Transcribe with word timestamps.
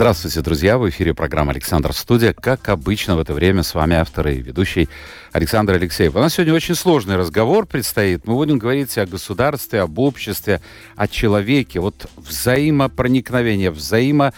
Здравствуйте, 0.00 0.40
друзья! 0.40 0.78
В 0.78 0.88
эфире 0.88 1.12
программа 1.12 1.52
«Александр 1.52 1.92
Студия». 1.92 2.32
Как 2.32 2.70
обычно 2.70 3.16
в 3.16 3.20
это 3.20 3.34
время 3.34 3.62
с 3.62 3.74
вами 3.74 3.96
автор 3.96 4.28
и 4.28 4.40
ведущий 4.40 4.88
Александр 5.30 5.74
Алексеев. 5.74 6.16
У 6.16 6.18
нас 6.18 6.32
сегодня 6.32 6.54
очень 6.54 6.74
сложный 6.74 7.16
разговор 7.16 7.66
предстоит. 7.66 8.26
Мы 8.26 8.32
будем 8.32 8.56
говорить 8.56 8.96
о 8.96 9.04
государстве, 9.04 9.82
об 9.82 9.98
обществе, 9.98 10.62
о 10.96 11.06
человеке. 11.06 11.80
Вот 11.80 12.06
взаимопроникновение, 12.16 13.70
взаимо 13.70 14.32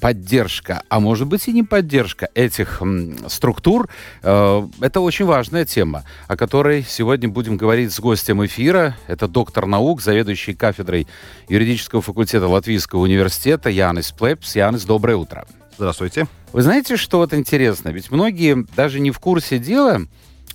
поддержка, 0.00 0.82
а 0.88 1.00
может 1.00 1.26
быть 1.26 1.48
и 1.48 1.52
не 1.52 1.62
поддержка 1.62 2.28
этих 2.34 2.82
структур, 3.28 3.88
э, 4.22 4.68
это 4.80 5.00
очень 5.00 5.24
важная 5.24 5.64
тема, 5.64 6.04
о 6.28 6.36
которой 6.36 6.84
сегодня 6.88 7.28
будем 7.28 7.56
говорить 7.56 7.92
с 7.92 8.00
гостем 8.00 8.44
эфира. 8.44 8.96
Это 9.06 9.28
доктор 9.28 9.66
наук, 9.66 10.02
заведующий 10.02 10.54
кафедрой 10.54 11.06
юридического 11.48 12.02
факультета 12.02 12.48
Латвийского 12.48 13.00
университета 13.00 13.70
Янис 13.70 14.12
Плепс. 14.12 14.56
Янис, 14.56 14.84
доброе 14.84 15.16
утро. 15.16 15.46
Здравствуйте. 15.78 16.26
Вы 16.52 16.62
знаете, 16.62 16.96
что 16.96 17.18
вот 17.18 17.34
интересно? 17.34 17.90
Ведь 17.90 18.10
многие 18.10 18.66
даже 18.74 19.00
не 19.00 19.10
в 19.10 19.18
курсе 19.18 19.58
дела. 19.58 20.02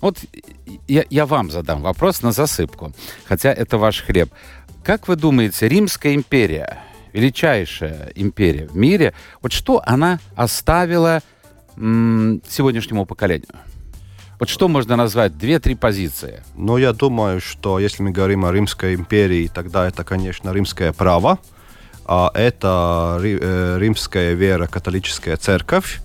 Вот 0.00 0.18
я, 0.88 1.04
я 1.10 1.26
вам 1.26 1.50
задам 1.50 1.80
вопрос 1.80 2.22
на 2.22 2.32
засыпку, 2.32 2.92
хотя 3.24 3.52
это 3.52 3.78
ваш 3.78 4.02
хлеб. 4.02 4.30
Как 4.82 5.06
вы 5.06 5.14
думаете, 5.14 5.68
Римская 5.68 6.14
империя 6.14 6.80
величайшая 7.12 8.12
империя 8.14 8.66
в 8.66 8.76
мире, 8.76 9.12
вот 9.40 9.52
что 9.52 9.82
она 9.84 10.18
оставила 10.34 11.20
м, 11.76 12.42
сегодняшнему 12.48 13.06
поколению? 13.06 13.48
Вот 14.38 14.48
что 14.48 14.66
можно 14.66 14.96
назвать 14.96 15.38
две-три 15.38 15.76
позиции? 15.76 16.42
Ну, 16.56 16.76
я 16.76 16.92
думаю, 16.92 17.40
что 17.40 17.78
если 17.78 18.02
мы 18.02 18.10
говорим 18.10 18.44
о 18.44 18.52
Римской 18.52 18.94
империи, 18.94 19.48
тогда 19.52 19.86
это, 19.86 20.02
конечно, 20.02 20.52
римское 20.52 20.92
право, 20.92 21.38
а 22.04 22.30
это 22.34 23.20
э, 23.22 23.76
римская 23.78 24.32
вера, 24.32 24.66
католическая 24.66 25.36
церковь, 25.36 26.00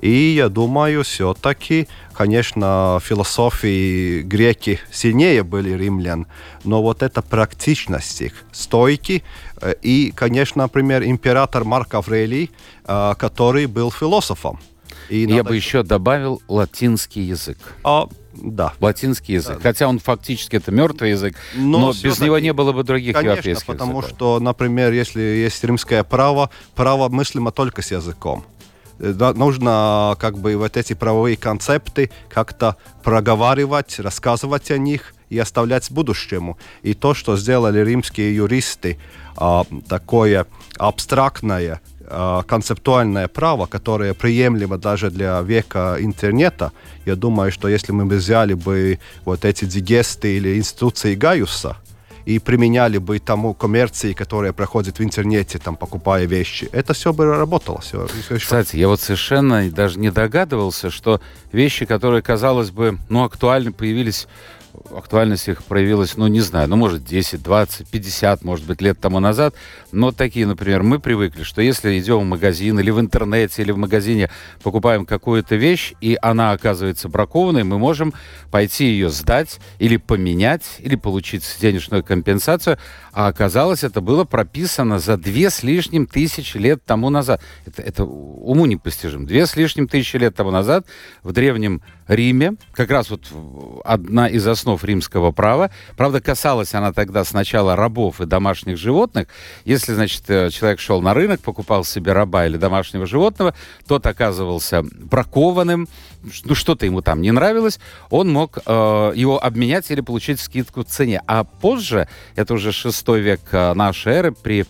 и 0.00 0.34
я 0.34 0.48
думаю, 0.48 1.04
все-таки, 1.04 1.88
конечно, 2.12 3.00
философии 3.02 4.22
греки 4.22 4.80
сильнее 4.92 5.42
были 5.42 5.70
римлян, 5.70 6.26
но 6.64 6.82
вот 6.82 7.02
эта 7.02 7.22
практичность 7.22 8.20
их, 8.20 8.44
стойки, 8.52 9.22
э, 9.60 9.74
и, 9.82 10.12
конечно, 10.14 10.62
например, 10.62 11.04
император 11.04 11.64
Марк 11.64 11.94
Аврелий, 11.94 12.50
э, 12.86 13.14
который 13.18 13.66
был 13.66 13.90
философом. 13.90 14.60
И 15.08 15.20
Я 15.22 15.36
надо... 15.36 15.50
бы 15.50 15.56
еще 15.56 15.82
добавил 15.82 16.42
латинский 16.48 17.22
язык. 17.22 17.58
А, 17.82 18.08
да. 18.34 18.72
Латинский 18.80 19.34
язык. 19.34 19.56
Да. 19.56 19.62
Хотя 19.62 19.88
он 19.88 19.98
фактически 19.98 20.56
это 20.56 20.72
мертвый 20.72 21.10
язык, 21.10 21.36
но, 21.54 21.78
но 21.78 21.92
без 21.92 22.18
него 22.20 22.38
не 22.38 22.52
было 22.52 22.72
бы 22.72 22.82
других 22.84 23.14
конечно, 23.14 23.30
европейских 23.32 23.66
потому 23.66 23.98
языков. 23.98 24.16
что, 24.16 24.40
например, 24.40 24.92
если 24.92 25.20
есть 25.20 25.62
римское 25.62 26.02
право, 26.04 26.50
право 26.74 27.08
мыслимо 27.08 27.52
только 27.52 27.82
с 27.82 27.90
языком. 27.90 28.44
Э, 28.98 29.32
нужно 29.34 30.16
как 30.18 30.38
бы 30.38 30.56
вот 30.56 30.76
эти 30.76 30.94
правовые 30.94 31.36
концепты 31.36 32.10
как-то 32.28 32.76
проговаривать, 33.02 33.98
рассказывать 33.98 34.70
о 34.70 34.78
них 34.78 35.14
и 35.30 35.38
оставлять 35.38 35.90
будущему. 35.90 36.58
И 36.82 36.94
то, 36.94 37.14
что 37.14 37.36
сделали 37.36 37.80
римские 37.84 38.34
юристы, 38.34 38.98
а, 39.36 39.64
такое 39.88 40.46
абстрактное, 40.78 41.80
а, 42.06 42.42
концептуальное 42.42 43.28
право, 43.28 43.66
которое 43.66 44.14
приемлемо 44.14 44.78
даже 44.78 45.10
для 45.10 45.40
века 45.40 45.96
интернета, 45.98 46.72
я 47.04 47.16
думаю, 47.16 47.50
что 47.50 47.68
если 47.68 47.92
мы 47.92 48.04
бы 48.06 48.16
взяли 48.16 48.54
бы 48.54 48.98
вот 49.24 49.44
эти 49.44 49.64
дигесты 49.64 50.36
или 50.36 50.56
институции 50.56 51.14
Гaiuса, 51.14 51.76
и 52.24 52.38
применяли 52.38 52.98
бы 52.98 53.18
тому 53.18 53.54
коммерции, 53.54 54.12
которая 54.12 54.52
проходит 54.52 54.98
в 54.98 55.02
интернете, 55.02 55.58
там, 55.58 55.76
покупая 55.76 56.24
вещи, 56.24 56.68
это 56.72 56.94
все 56.94 57.12
бы 57.12 57.26
работало. 57.26 57.80
Все, 57.80 58.06
все 58.06 58.38
Кстати, 58.38 58.76
я 58.76 58.88
вот 58.88 59.00
совершенно 59.00 59.68
даже 59.70 59.98
не 59.98 60.10
догадывался, 60.10 60.90
что 60.90 61.20
вещи, 61.52 61.84
которые, 61.84 62.22
казалось 62.22 62.70
бы, 62.70 62.98
ну, 63.08 63.24
актуальны, 63.24 63.72
появились 63.72 64.26
актуальность 64.96 65.48
их 65.48 65.64
проявилась, 65.64 66.16
ну, 66.16 66.26
не 66.26 66.40
знаю, 66.40 66.68
ну, 66.68 66.76
может, 66.76 67.04
10, 67.04 67.42
20, 67.42 67.88
50, 67.88 68.44
может 68.44 68.66
быть, 68.66 68.80
лет 68.80 68.98
тому 69.00 69.20
назад. 69.20 69.54
Но 69.92 70.12
такие, 70.12 70.46
например, 70.46 70.82
мы 70.82 70.98
привыкли, 70.98 71.42
что 71.42 71.62
если 71.62 71.98
идем 71.98 72.20
в 72.20 72.24
магазин 72.24 72.78
или 72.78 72.90
в 72.90 73.00
интернете, 73.00 73.62
или 73.62 73.72
в 73.72 73.76
магазине 73.76 74.30
покупаем 74.62 75.06
какую-то 75.06 75.56
вещь, 75.56 75.94
и 76.00 76.18
она 76.20 76.52
оказывается 76.52 77.08
бракованной, 77.08 77.64
мы 77.64 77.78
можем 77.78 78.14
пойти 78.50 78.86
ее 78.86 79.10
сдать 79.10 79.60
или 79.78 79.96
поменять, 79.96 80.64
или 80.78 80.96
получить 80.96 81.44
денежную 81.60 82.02
компенсацию. 82.02 82.78
А 83.12 83.28
оказалось, 83.28 83.84
это 83.84 84.00
было 84.00 84.24
прописано 84.24 84.98
за 84.98 85.16
две 85.16 85.50
с 85.50 85.62
лишним 85.62 86.06
тысячи 86.06 86.56
лет 86.56 86.84
тому 86.84 87.10
назад. 87.10 87.40
Это, 87.66 87.82
это 87.82 88.04
уму 88.04 88.66
непостижимо. 88.66 89.26
Две 89.26 89.46
с 89.46 89.56
лишним 89.56 89.88
тысячи 89.88 90.16
лет 90.16 90.34
тому 90.34 90.50
назад 90.50 90.86
в 91.22 91.32
Древнем 91.32 91.82
Риме, 92.06 92.56
как 92.72 92.90
раз 92.90 93.10
вот 93.10 93.26
одна 93.84 94.28
из 94.28 94.46
основ 94.46 94.82
римского 94.84 95.32
права, 95.32 95.70
правда, 95.96 96.20
касалась 96.20 96.74
она 96.74 96.92
тогда 96.92 97.24
сначала 97.24 97.76
рабов 97.76 98.20
и 98.20 98.26
домашних 98.26 98.76
животных. 98.76 99.28
Если, 99.64 99.94
значит, 99.94 100.22
э, 100.28 100.50
человек 100.50 100.80
шел 100.80 101.00
на 101.00 101.14
рынок, 101.14 101.40
покупал 101.40 101.84
себе 101.84 102.12
раба 102.12 102.46
или 102.46 102.56
домашнего 102.56 103.06
животного, 103.06 103.54
тот 103.86 104.06
оказывался 104.06 104.82
бракованным, 104.82 105.88
ну, 106.44 106.54
что-то 106.54 106.86
ему 106.86 107.00
там 107.02 107.20
не 107.22 107.32
нравилось, 107.32 107.80
он 108.10 108.32
мог 108.32 108.58
э, 108.64 109.12
его 109.14 109.42
обменять 109.42 109.90
или 109.90 110.00
получить 110.00 110.40
скидку 110.40 110.82
в 110.82 110.86
цене. 110.86 111.22
А 111.26 111.44
позже, 111.44 112.08
это 112.36 112.54
уже 112.54 112.72
шестой 112.72 113.20
век 113.20 113.40
э, 113.52 113.74
нашей 113.74 114.12
эры, 114.12 114.32
при 114.32 114.66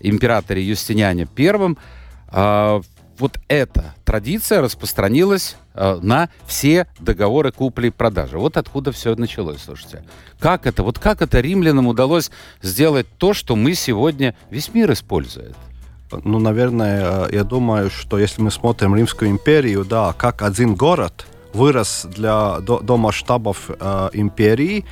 императоре 0.00 0.62
Юстиниане 0.62 1.28
I, 1.36 1.76
э, 2.32 2.80
вот 3.20 3.38
эта 3.48 3.94
традиция 4.04 4.60
распространилась 4.60 5.56
э, 5.74 5.98
на 6.02 6.30
все 6.46 6.86
договоры 6.98 7.52
купли-продажи. 7.52 8.38
Вот 8.38 8.56
откуда 8.56 8.92
все 8.92 9.14
началось, 9.14 9.62
слушайте. 9.64 10.02
Как 10.38 10.66
это? 10.66 10.82
Вот 10.82 10.98
как 10.98 11.22
это 11.22 11.40
римлянам 11.40 11.86
удалось 11.86 12.30
сделать 12.62 13.06
то, 13.18 13.34
что 13.34 13.56
мы 13.56 13.74
сегодня 13.74 14.34
весь 14.50 14.72
мир 14.74 14.92
использует? 14.92 15.56
Ну, 16.24 16.40
наверное, 16.40 17.28
я 17.30 17.44
думаю, 17.44 17.90
что 17.90 18.18
если 18.18 18.42
мы 18.42 18.50
смотрим 18.50 18.96
Римскую 18.96 19.30
империю, 19.30 19.84
да, 19.84 20.12
как 20.16 20.42
один 20.42 20.74
город 20.74 21.26
вырос 21.52 22.06
для, 22.08 22.58
до, 22.60 22.80
до 22.80 22.96
масштабов 22.96 23.70
э, 23.70 24.08
империи, 24.14 24.84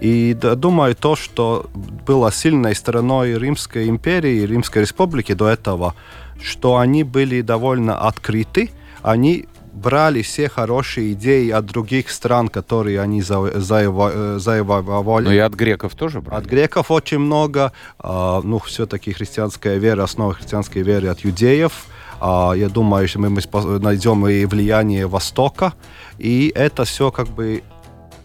и 0.00 0.34
да, 0.40 0.54
думаю, 0.54 0.94
то, 0.94 1.16
что 1.16 1.68
было 2.06 2.30
сильной 2.30 2.74
стороной 2.74 3.38
Римской 3.38 3.88
империи, 3.88 4.46
Римской 4.46 4.82
республики 4.82 5.32
до 5.32 5.48
этого, 5.48 5.94
что 6.42 6.76
они 6.76 7.04
были 7.04 7.40
довольно 7.40 7.98
открыты, 7.98 8.70
они 9.02 9.46
брали 9.78 10.22
все 10.22 10.48
хорошие 10.48 11.12
идеи 11.12 11.50
от 11.50 11.66
других 11.66 12.10
стран, 12.10 12.48
которые 12.48 13.00
они 13.00 13.22
завоевали. 13.22 15.24
Ну 15.24 15.32
и 15.32 15.38
от 15.38 15.54
греков 15.54 15.94
тоже 15.94 16.20
брали? 16.20 16.40
От 16.40 16.46
греков 16.46 16.90
очень 16.90 17.18
много. 17.18 17.72
А, 17.98 18.40
ну, 18.42 18.58
все-таки 18.58 19.12
христианская 19.12 19.78
вера, 19.78 20.04
основа 20.04 20.34
христианской 20.34 20.82
веры 20.82 21.08
от 21.08 21.20
юдеев. 21.20 21.86
А, 22.20 22.52
я 22.56 22.68
думаю, 22.68 23.08
что 23.08 23.20
мы 23.20 23.30
найдем 23.78 24.26
и 24.26 24.44
влияние 24.44 25.06
Востока. 25.06 25.72
И 26.18 26.52
это 26.54 26.84
все 26.84 27.10
как 27.10 27.28
бы 27.28 27.62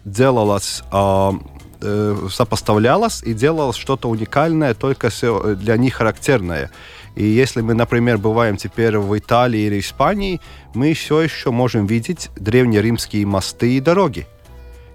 делалось 0.04 0.82
а, 0.90 1.32
э, 1.80 2.28
сопоставлялось 2.30 3.22
и 3.22 3.32
делалось 3.32 3.76
что-то 3.76 4.08
уникальное, 4.08 4.74
только 4.74 5.08
все 5.08 5.54
для 5.54 5.76
них 5.76 5.94
характерное. 5.94 6.70
И 7.14 7.24
если 7.24 7.60
мы, 7.60 7.74
например, 7.74 8.18
бываем 8.18 8.56
теперь 8.56 8.98
в 8.98 9.16
Италии 9.16 9.60
или 9.60 9.78
Испании, 9.78 10.40
мы 10.74 10.94
все 10.94 11.20
еще 11.20 11.50
можем 11.50 11.86
видеть 11.86 12.30
древнеримские 12.36 13.24
мосты 13.24 13.76
и 13.76 13.80
дороги. 13.80 14.26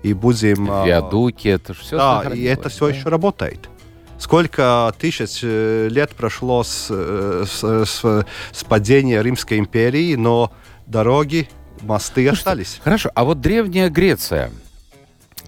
И 0.04 0.14
будем... 0.14 0.70
А, 0.70 0.86
Виадуки, 0.86 1.48
это 1.48 1.74
все 1.74 1.98
Да, 1.98 2.24
и 2.34 2.44
это 2.44 2.70
все 2.70 2.90
да? 2.90 2.96
еще 2.96 3.10
работает. 3.10 3.70
Сколько 4.18 4.94
тысяч 5.00 5.40
э, 5.44 5.88
лет 5.90 6.12
прошло 6.12 6.64
с, 6.64 6.88
э, 6.90 7.46
с, 7.48 7.86
с, 7.86 8.26
с 8.52 8.64
падения 8.66 9.22
Римской 9.22 9.60
империи, 9.60 10.16
но 10.16 10.52
дороги, 10.88 11.48
мосты 11.82 12.24
Слушайте, 12.24 12.32
остались. 12.32 12.82
Хорошо, 12.84 13.12
а 13.16 13.24
вот 13.24 13.40
Древняя 13.40 13.90
Греция, 13.90 14.52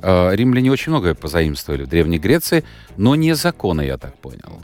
э, 0.01 0.35
римляне 0.35 0.71
очень 0.71 0.91
многое 0.91 1.15
позаимствовали 1.15 1.83
в 1.83 1.87
Древней 1.87 2.17
Греции, 2.17 2.63
но 2.95 3.15
не 3.15 3.35
законы, 3.35 3.81
я 3.81 3.97
так 3.97 4.15
понял. 4.15 4.61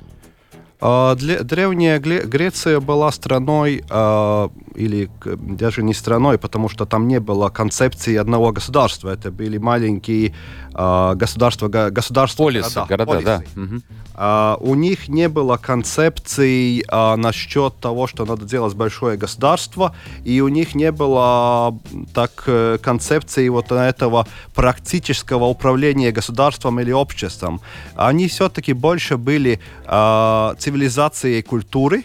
А, 0.79 1.15
древняя 1.15 1.99
Греция 1.99 2.79
была 2.79 3.11
страной, 3.11 3.83
э, 3.89 4.49
или 4.75 5.09
даже 5.25 5.81
не 5.81 5.93
страной, 5.93 6.37
потому 6.37 6.69
что 6.69 6.85
там 6.85 7.07
не 7.07 7.19
было 7.19 7.49
концепции 7.49 8.15
одного 8.15 8.51
государства. 8.51 9.09
Это 9.09 9.31
были 9.31 9.57
маленькие 9.57 10.35
государства, 10.77 11.67
государства 11.67 12.43
полисы, 12.43 12.75
города. 12.75 12.87
города 12.87 13.11
полисы. 13.11 13.45
да. 13.55 14.57
Угу. 14.61 14.69
У 14.71 14.75
них 14.75 15.07
не 15.07 15.27
было 15.27 15.57
концепции 15.57 16.83
uh, 16.87 17.15
насчет 17.15 17.75
того, 17.79 18.07
что 18.07 18.25
надо 18.25 18.45
делать 18.45 18.75
большое 18.75 19.17
государство, 19.17 19.95
и 20.23 20.41
у 20.41 20.47
них 20.47 20.75
не 20.75 20.91
было 20.91 21.77
так 22.13 22.43
uh, 22.47 22.77
концепции 22.77 23.49
вот 23.49 23.71
этого 23.71 24.27
практического 24.53 25.45
управления 25.45 26.11
государством 26.11 26.79
или 26.79 26.91
обществом. 26.91 27.61
Они 27.95 28.27
все-таки 28.27 28.73
больше 28.73 29.17
были 29.17 29.59
цивилизацией 29.85 31.41
культуры, 31.41 32.03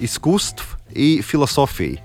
искусств 0.00 0.78
и 0.90 1.22
философии. 1.22 2.00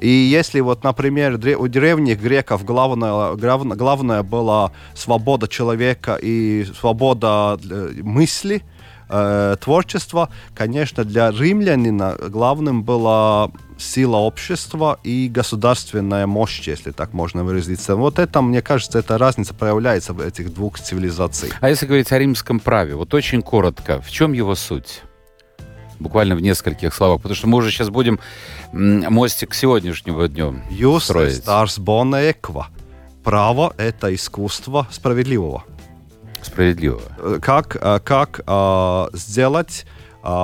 И 0.00 0.08
если 0.08 0.60
вот, 0.60 0.82
например, 0.82 1.34
у 1.58 1.68
древних 1.68 2.20
греков 2.20 2.64
главное, 2.64 3.34
главное, 3.34 3.76
главное 3.76 4.22
была 4.22 4.72
свобода 4.94 5.46
человека 5.46 6.18
и 6.20 6.66
свобода 6.78 7.58
э, 7.62 7.90
мысли, 8.02 8.62
э, 9.10 9.56
творчества, 9.60 10.30
конечно, 10.54 11.04
для 11.04 11.30
римлянина 11.30 12.16
главным 12.28 12.82
была 12.82 13.50
сила 13.78 14.16
общества 14.16 14.98
и 15.04 15.28
государственная 15.28 16.26
мощь, 16.26 16.66
если 16.66 16.92
так 16.92 17.12
можно 17.12 17.44
выразиться. 17.44 17.96
Вот 17.96 18.18
это, 18.18 18.40
мне 18.40 18.62
кажется, 18.62 18.98
эта 18.98 19.18
разница 19.18 19.52
проявляется 19.52 20.14
в 20.14 20.20
этих 20.20 20.54
двух 20.54 20.78
цивилизациях. 20.78 21.54
А 21.60 21.68
если 21.68 21.86
говорить 21.86 22.10
о 22.12 22.18
римском 22.18 22.58
праве, 22.60 22.94
вот 22.94 23.12
очень 23.12 23.42
коротко, 23.42 24.00
в 24.00 24.10
чем 24.10 24.32
его 24.32 24.54
суть? 24.54 25.02
Буквально 26.00 26.34
в 26.34 26.40
нескольких 26.40 26.94
словах, 26.94 27.22
потому 27.22 27.36
что 27.36 27.46
мы 27.46 27.58
уже 27.58 27.70
сейчас 27.70 27.90
будем 27.90 28.18
мостик 28.72 29.50
к 29.50 29.54
сегодняшнему 29.54 30.26
дню 30.26 30.60
Jūs 30.70 31.00
строить. 31.00 31.44
Ekva. 31.44 32.64
Право– 33.22 33.74
это 33.78 34.14
искусство 34.14 34.86
справедливого. 34.90 35.64
Справедливого. 36.42 37.02
Э, 37.18 37.38
как, 37.40 37.76
э, 37.80 38.00
как 38.02 38.40
э, 38.46 39.06
сделать 39.12 39.86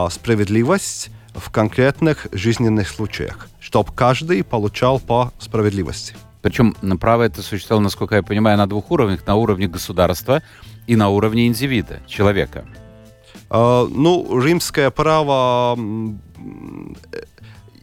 справедливость 0.08 1.11
в 1.35 1.50
конкретных 1.50 2.29
жизненных 2.32 2.88
случаях, 2.88 3.49
чтобы 3.61 3.93
каждый 3.93 4.43
получал 4.43 4.99
по 4.99 5.35
справедливости. 5.38 6.17
Причем 6.41 6.75
право 6.99 7.25
это 7.25 7.43
существовало, 7.43 7.82
насколько 7.82 8.17
я 8.17 8.23
понимаю, 8.23 8.56
на 8.56 8.67
двух 8.67 8.91
уровнях. 8.91 9.26
На 9.26 9.35
уровне 9.35 9.69
государства 9.69 10.43
и 10.87 10.97
на 10.97 11.11
уровне 11.11 11.47
индивида, 11.47 12.00
человека. 12.06 12.64
А, 13.48 13.87
ну, 13.88 14.40
римское 14.40 14.90
право 14.90 15.78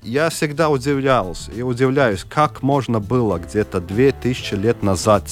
я 0.01 0.29
всегда 0.29 0.69
удивлялся 0.69 1.51
и 1.51 1.61
удивляюсь, 1.61 2.25
как 2.27 2.61
можно 2.61 2.99
было 2.99 3.37
где-то 3.37 3.79
2000 3.79 4.55
лет 4.55 4.83
назад 4.83 5.23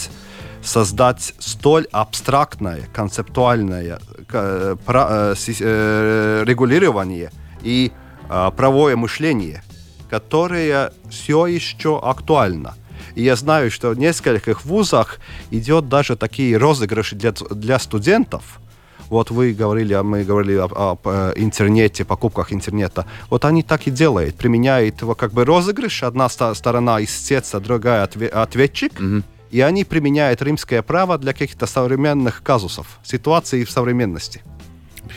создать 0.63 1.33
столь 1.39 1.87
абстрактное, 1.91 2.83
концептуальное 2.93 3.99
э, 4.31 4.75
э, 4.87 5.35
э, 5.37 6.43
регулирование 6.45 7.31
и 7.63 7.91
а, 8.29 8.51
правое 8.51 8.95
мышление, 8.95 9.63
которое 10.09 10.93
все 11.09 11.47
еще 11.47 11.99
актуально. 12.01 12.75
И 13.15 13.23
я 13.23 13.35
знаю, 13.35 13.71
что 13.71 13.89
в 13.89 13.97
нескольких 13.97 14.63
вузах 14.63 15.19
идет 15.49 15.89
даже 15.89 16.15
такие 16.15 16.55
розыгрыши 16.57 17.15
для, 17.15 17.31
для 17.31 17.77
студентов– 17.77 18.59
вот 19.11 19.29
вы 19.29 19.53
говорили, 19.53 19.93
а 19.93 20.03
мы 20.03 20.23
говорили 20.23 20.57
об, 20.57 20.73
об 20.73 20.99
э, 21.05 21.33
интернете, 21.35 22.05
покупках 22.05 22.53
интернета. 22.53 23.05
Вот 23.29 23.43
они 23.43 23.61
так 23.61 23.85
и 23.87 23.91
делают, 23.91 24.35
применяют 24.35 25.03
как 25.17 25.33
бы 25.33 25.43
розыгрыш, 25.43 26.03
одна 26.03 26.29
сторона 26.29 27.03
истец, 27.03 27.53
а 27.53 27.59
другая 27.59 28.03
ответчик. 28.03 28.93
Mm-hmm. 28.93 29.23
И 29.51 29.59
они 29.59 29.83
применяют 29.83 30.41
римское 30.41 30.81
право 30.81 31.17
для 31.17 31.33
каких-то 31.33 31.67
современных 31.67 32.41
казусов, 32.41 32.99
ситуаций 33.03 33.65
в 33.65 33.71
современности. 33.71 34.41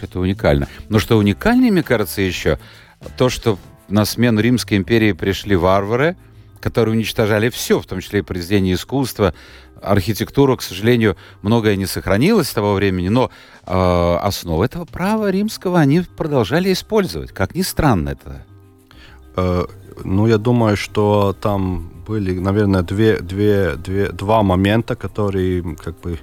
Это 0.02 0.18
уникально. 0.18 0.66
Но 0.88 0.98
что 0.98 1.16
уникальнее, 1.16 1.70
мне 1.70 1.84
кажется, 1.84 2.20
еще, 2.20 2.58
то, 3.16 3.28
что 3.28 3.58
на 3.88 4.04
смену 4.04 4.40
Римской 4.40 4.76
империи 4.76 5.12
пришли 5.12 5.54
варвары, 5.54 6.16
которые 6.60 6.96
уничтожали 6.96 7.48
все, 7.48 7.80
в 7.80 7.86
том 7.86 8.00
числе 8.00 8.20
и 8.20 8.22
произведения 8.22 8.72
искусства, 8.72 9.34
архитектуру, 9.84 10.56
к 10.56 10.62
сожалению, 10.62 11.16
многое 11.42 11.76
не 11.76 11.86
сохранилось 11.86 12.48
с 12.48 12.54
того 12.54 12.74
времени, 12.74 13.08
но 13.08 13.30
э, 13.66 14.16
основы 14.22 14.64
этого 14.64 14.84
права 14.84 15.30
римского 15.30 15.80
они 15.80 16.00
продолжали 16.00 16.72
использовать. 16.72 17.32
Как 17.32 17.54
ни 17.54 17.62
странно 17.62 18.10
это. 18.10 18.44
Э, 19.36 19.64
ну, 20.02 20.26
я 20.26 20.38
думаю, 20.38 20.76
что 20.76 21.36
там 21.40 21.90
были, 22.06 22.38
наверное, 22.38 22.82
две, 22.82 23.18
две, 23.20 23.76
две, 23.76 24.08
два 24.10 24.42
момента, 24.42 24.96
которые 24.96 25.62
как 25.76 26.00
бы 26.00 26.18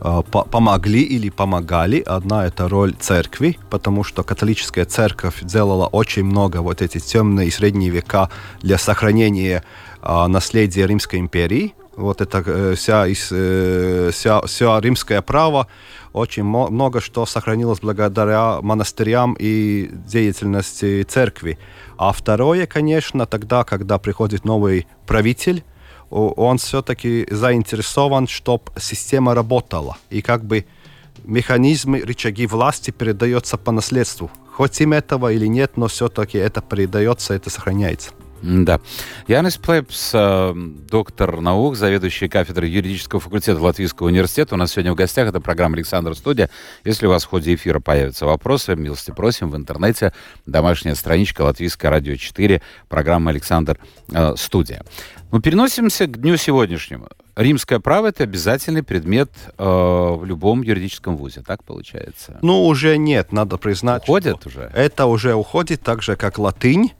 э, 0.00 0.22
помогли 0.30 1.02
или 1.02 1.30
помогали. 1.30 2.00
Одна 2.00 2.46
это 2.46 2.68
роль 2.68 2.94
церкви, 2.98 3.58
потому 3.70 4.04
что 4.04 4.22
католическая 4.22 4.84
церковь 4.84 5.42
делала 5.42 5.86
очень 5.86 6.24
много 6.24 6.58
вот 6.58 6.82
эти 6.82 6.98
темные 6.98 7.48
и 7.48 7.50
средние 7.50 7.90
века 7.90 8.30
для 8.62 8.78
сохранения 8.78 9.62
э, 10.02 10.26
наследия 10.26 10.86
Римской 10.86 11.18
империи 11.18 11.74
вот 11.96 12.20
это 12.20 12.42
э, 12.46 12.74
вся, 12.74 13.06
э, 13.06 14.10
вся, 14.12 14.40
вся 14.42 14.80
римское 14.80 15.22
право, 15.22 15.66
очень 16.12 16.44
много 16.44 17.00
что 17.00 17.26
сохранилось 17.26 17.80
благодаря 17.80 18.60
монастырям 18.62 19.36
и 19.38 19.90
деятельности 20.06 21.02
церкви. 21.02 21.58
А 21.96 22.12
второе, 22.12 22.66
конечно, 22.66 23.26
тогда, 23.26 23.64
когда 23.64 23.98
приходит 23.98 24.44
новый 24.44 24.86
правитель, 25.06 25.64
он 26.10 26.58
все-таки 26.58 27.26
заинтересован, 27.30 28.28
чтобы 28.28 28.64
система 28.78 29.34
работала. 29.34 29.96
И 30.10 30.20
как 30.20 30.44
бы 30.44 30.66
механизмы, 31.24 32.00
рычаги 32.00 32.46
власти 32.46 32.90
передаются 32.90 33.56
по 33.56 33.72
наследству. 33.72 34.30
Хотим 34.54 34.92
этого 34.92 35.32
или 35.32 35.46
нет, 35.46 35.76
но 35.76 35.86
все-таки 35.86 36.36
это 36.36 36.60
передается, 36.60 37.32
это 37.32 37.48
сохраняется. 37.48 38.10
Да. 38.42 38.80
Янис 39.28 39.56
Плепс, 39.56 40.10
э, 40.12 40.52
доктор 40.54 41.40
наук, 41.40 41.76
заведующий 41.76 42.28
кафедрой 42.28 42.68
юридического 42.68 43.20
факультета 43.20 43.60
Латвийского 43.60 44.08
университета. 44.08 44.56
У 44.56 44.58
нас 44.58 44.72
сегодня 44.72 44.92
в 44.92 44.96
гостях. 44.96 45.28
Это 45.28 45.40
программа 45.40 45.76
«Александр 45.76 46.16
Студия». 46.16 46.50
Если 46.84 47.06
у 47.06 47.10
вас 47.10 47.24
в 47.24 47.28
ходе 47.28 47.54
эфира 47.54 47.78
появятся 47.78 48.26
вопросы, 48.26 48.74
милости 48.74 49.12
просим 49.12 49.50
в 49.50 49.56
интернете. 49.56 50.12
Домашняя 50.44 50.96
страничка 50.96 51.42
Латвийское 51.42 51.90
радио 51.90 52.16
4, 52.16 52.60
программа 52.88 53.30
«Александр 53.30 53.78
э, 54.12 54.34
Студия». 54.36 54.82
Мы 55.30 55.40
переносимся 55.40 56.06
к 56.06 56.20
дню 56.20 56.36
сегодняшнему. 56.36 57.08
Римское 57.36 57.78
право 57.78 58.08
это 58.08 58.24
обязательный 58.24 58.82
предмет 58.82 59.30
э, 59.56 59.64
в 59.64 60.24
любом 60.24 60.62
юридическом 60.62 61.16
вузе, 61.16 61.42
так 61.46 61.64
получается? 61.64 62.38
Ну, 62.42 62.66
уже 62.66 62.98
нет, 62.98 63.32
надо 63.32 63.56
признать. 63.56 64.02
Уходит 64.02 64.44
уже? 64.46 64.70
Это 64.74 65.06
уже 65.06 65.34
уходит, 65.34 65.80
так 65.80 66.02
же, 66.02 66.16
как 66.16 66.38
латынь. 66.38 66.92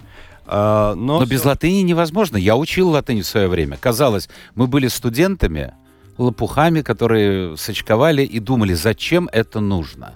А, 0.47 0.95
но 0.95 1.21
но 1.21 1.27
без 1.27 1.45
латыни 1.45 1.83
невозможно. 1.83 2.37
Я 2.37 2.57
учил 2.57 2.91
латынь 2.91 3.23
в 3.23 3.27
свое 3.27 3.49
время. 3.49 3.77
Казалось, 3.81 4.29
мы 4.55 4.67
были 4.67 4.89
студентами, 4.89 5.75
лопухами, 6.19 6.83
которые 6.83 7.57
сочковали 7.57 8.23
и 8.23 8.39
думали, 8.39 8.75
зачем 8.75 9.29
это 9.33 9.61
нужно. 9.61 10.15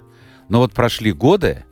Но 0.49 0.59
вот 0.59 0.73
прошли 0.73 1.11
годы, 1.11 1.65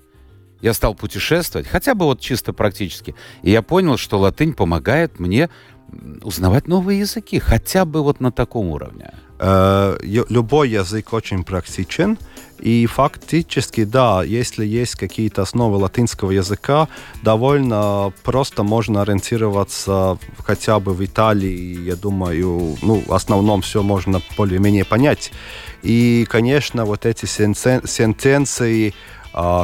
я 0.61 0.73
стал 0.73 0.95
путешествовать, 0.95 1.67
хотя 1.67 1.95
бы 1.95 2.05
вот 2.05 2.19
чисто 2.19 2.53
практически, 2.53 3.15
и 3.43 3.51
я 3.51 3.61
понял, 3.61 3.97
что 3.97 4.19
латынь 4.19 4.53
помогает 4.53 5.19
мне 5.19 5.49
узнавать 6.23 6.67
новые 6.67 6.99
языки, 6.99 7.39
хотя 7.39 7.85
бы 7.85 8.03
вот 8.03 8.19
на 8.19 8.31
таком 8.31 8.67
уровне. 8.67 9.11
Э, 9.37 9.97
любой 10.29 10.69
язык 10.69 11.13
очень 11.13 11.43
практичен, 11.43 12.17
и 12.59 12.85
фактически, 12.85 13.83
да, 13.83 14.23
если 14.23 14.65
есть 14.65 14.95
какие-то 14.95 15.41
основы 15.41 15.77
латинского 15.77 16.31
языка, 16.31 16.87
довольно 17.21 18.13
просто 18.23 18.63
можно 18.63 19.01
ориентироваться 19.01 20.17
хотя 20.45 20.79
бы 20.79 20.93
в 20.93 21.03
Италии, 21.03 21.83
я 21.83 21.95
думаю, 21.95 22.77
ну, 22.81 23.03
в 23.05 23.13
основном 23.13 23.61
все 23.61 23.83
можно 23.83 24.21
более-менее 24.37 24.85
понять. 24.85 25.33
И, 25.83 26.25
конечно, 26.29 26.85
вот 26.85 27.05
эти 27.05 27.25
сентенции, 27.25 28.93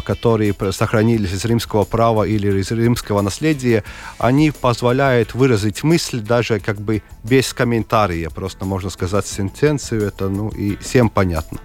которые 0.04 0.54
сохранились 0.72 1.32
из 1.32 1.46
римского 1.46 1.86
права 1.86 2.24
или 2.24 2.60
из 2.60 2.72
римского 2.72 3.22
наследия, 3.22 3.84
они 4.18 4.51
позволяют 4.51 5.34
выразить 5.34 5.84
мысль 5.84 6.20
даже 6.20 6.60
как 6.60 6.82
бы 6.82 7.01
без 7.24 7.54
комментария. 7.54 8.30
Просто 8.30 8.66
можно 8.66 8.90
сказать 8.90 9.25
сентенцию, 9.25 10.08
это 10.08 10.28
ну 10.28 10.50
и 10.50 10.75
всем 10.78 11.10
понятно. 11.10 11.60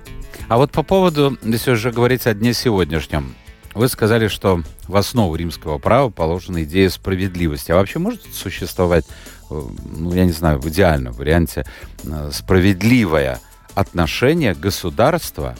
А 0.48 0.56
вот 0.56 0.70
по 0.70 0.84
поводу, 0.84 1.36
если 1.42 1.72
уже 1.72 1.90
говорить 1.90 2.26
о 2.26 2.34
дне 2.34 2.54
сегодняшнем, 2.54 3.34
вы 3.74 3.88
сказали, 3.88 4.28
что 4.28 4.62
в 4.88 4.96
основу 4.96 5.34
римского 5.34 5.78
права 5.78 6.08
положена 6.08 6.64
идея 6.64 6.88
справедливости. 6.88 7.72
А 7.72 7.76
вообще 7.76 7.98
может 7.98 8.22
существовать, 8.32 9.04
э, 9.50 9.62
ну, 9.98 10.14
я 10.14 10.24
не 10.24 10.32
знаю, 10.32 10.60
в 10.60 10.68
идеальном 10.68 11.12
варианте, 11.12 11.66
э, 12.04 12.30
справедливое 12.32 13.40
отношение 13.74 14.54
государства 14.54 15.56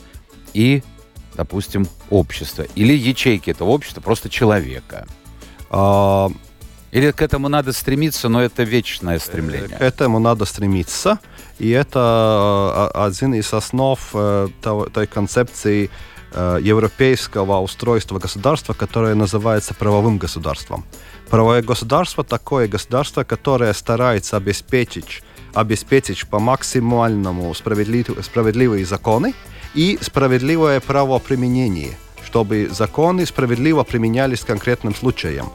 и 0.55 0.83
допустим, 1.37 1.87
общества? 2.11 2.66
Или 2.75 2.95
ячейки 2.95 3.50
этого 3.50 3.69
общества 3.71 4.00
просто 4.00 4.28
человека? 4.28 5.07
А, 5.71 6.31
Или 6.93 7.11
к 7.11 7.23
этому 7.23 7.49
надо 7.49 7.73
стремиться, 7.73 8.28
но 8.28 8.43
это 8.43 8.62
вечное 8.62 9.19
стремление? 9.19 9.76
К 9.76 9.83
этому 9.83 10.19
надо 10.19 10.45
стремиться. 10.45 11.19
И 11.59 11.71
это 11.71 12.90
э, 12.95 12.99
один 12.99 13.35
из 13.35 13.52
основ 13.52 13.99
э, 14.14 14.49
той 14.62 15.07
концепции 15.07 15.90
э, 16.33 16.59
европейского 16.62 17.61
устройства 17.61 18.19
государства, 18.19 18.75
которое 18.75 19.14
называется 19.14 19.75
правовым 19.75 20.19
государством. 20.19 20.85
Правовое 21.31 21.62
государство 21.62 22.25
такое 22.25 22.69
государство, 22.69 23.25
которое 23.25 23.73
старается 23.75 24.37
обеспечить, 24.37 25.23
обеспечить 25.57 26.29
по 26.29 26.39
максимальному 26.39 27.51
справедли- 27.55 28.23
справедливые 28.23 28.85
законы 28.85 29.35
и 29.75 29.99
справедливое 30.03 30.81
правоприменение, 30.81 31.97
чтобы 32.25 32.69
законы 32.71 33.25
справедливо 33.25 33.83
применялись 33.83 34.41
конкретным 34.41 34.95
случаям. 34.95 35.51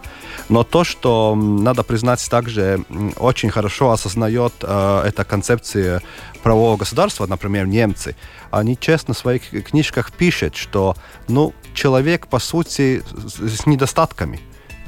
Но 0.50 0.63
то, 0.63 0.84
что 0.84 1.36
надо 1.36 1.84
признать, 1.84 2.27
также 2.29 2.84
очень 3.17 3.51
хорошо 3.51 3.91
осознает 3.91 4.53
э, 4.63 5.03
эта 5.05 5.24
концепция 5.24 6.01
правового 6.41 6.77
государства, 6.77 7.27
например, 7.27 7.67
немцы, 7.67 8.15
они 8.50 8.77
честно 8.77 9.13
в 9.13 9.17
своих 9.20 9.50
книжках 9.70 10.12
пишут, 10.12 10.55
что 10.55 10.96
ну, 11.27 11.53
человек, 11.75 12.25
по 12.25 12.39
сути, 12.39 13.03
с 13.38 13.67
недостатками, 13.67 14.41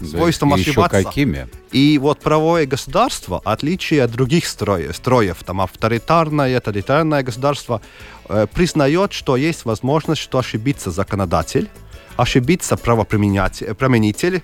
свойством 0.06 0.56
еще 0.56 0.72
ошибаться. 0.72 1.04
какими? 1.04 1.48
И 1.72 1.98
вот 1.98 2.20
правовое 2.20 2.66
государство, 2.66 3.42
отличие 3.44 4.04
от 4.04 4.12
других 4.12 4.48
строев, 4.48 4.96
строев 4.96 5.44
там 5.46 5.62
авторитарное, 5.62 6.60
тоталитарное 6.60 7.24
государство, 7.24 7.82
э, 8.30 8.48
признает, 8.54 9.14
что 9.14 9.36
есть 9.38 9.66
возможность, 9.66 10.22
что 10.22 10.38
ошибиться 10.38 10.92
законодатель, 10.92 11.70
ошибиться 12.16 12.76
правоприменять- 12.78 13.76
применитель, 13.78 14.44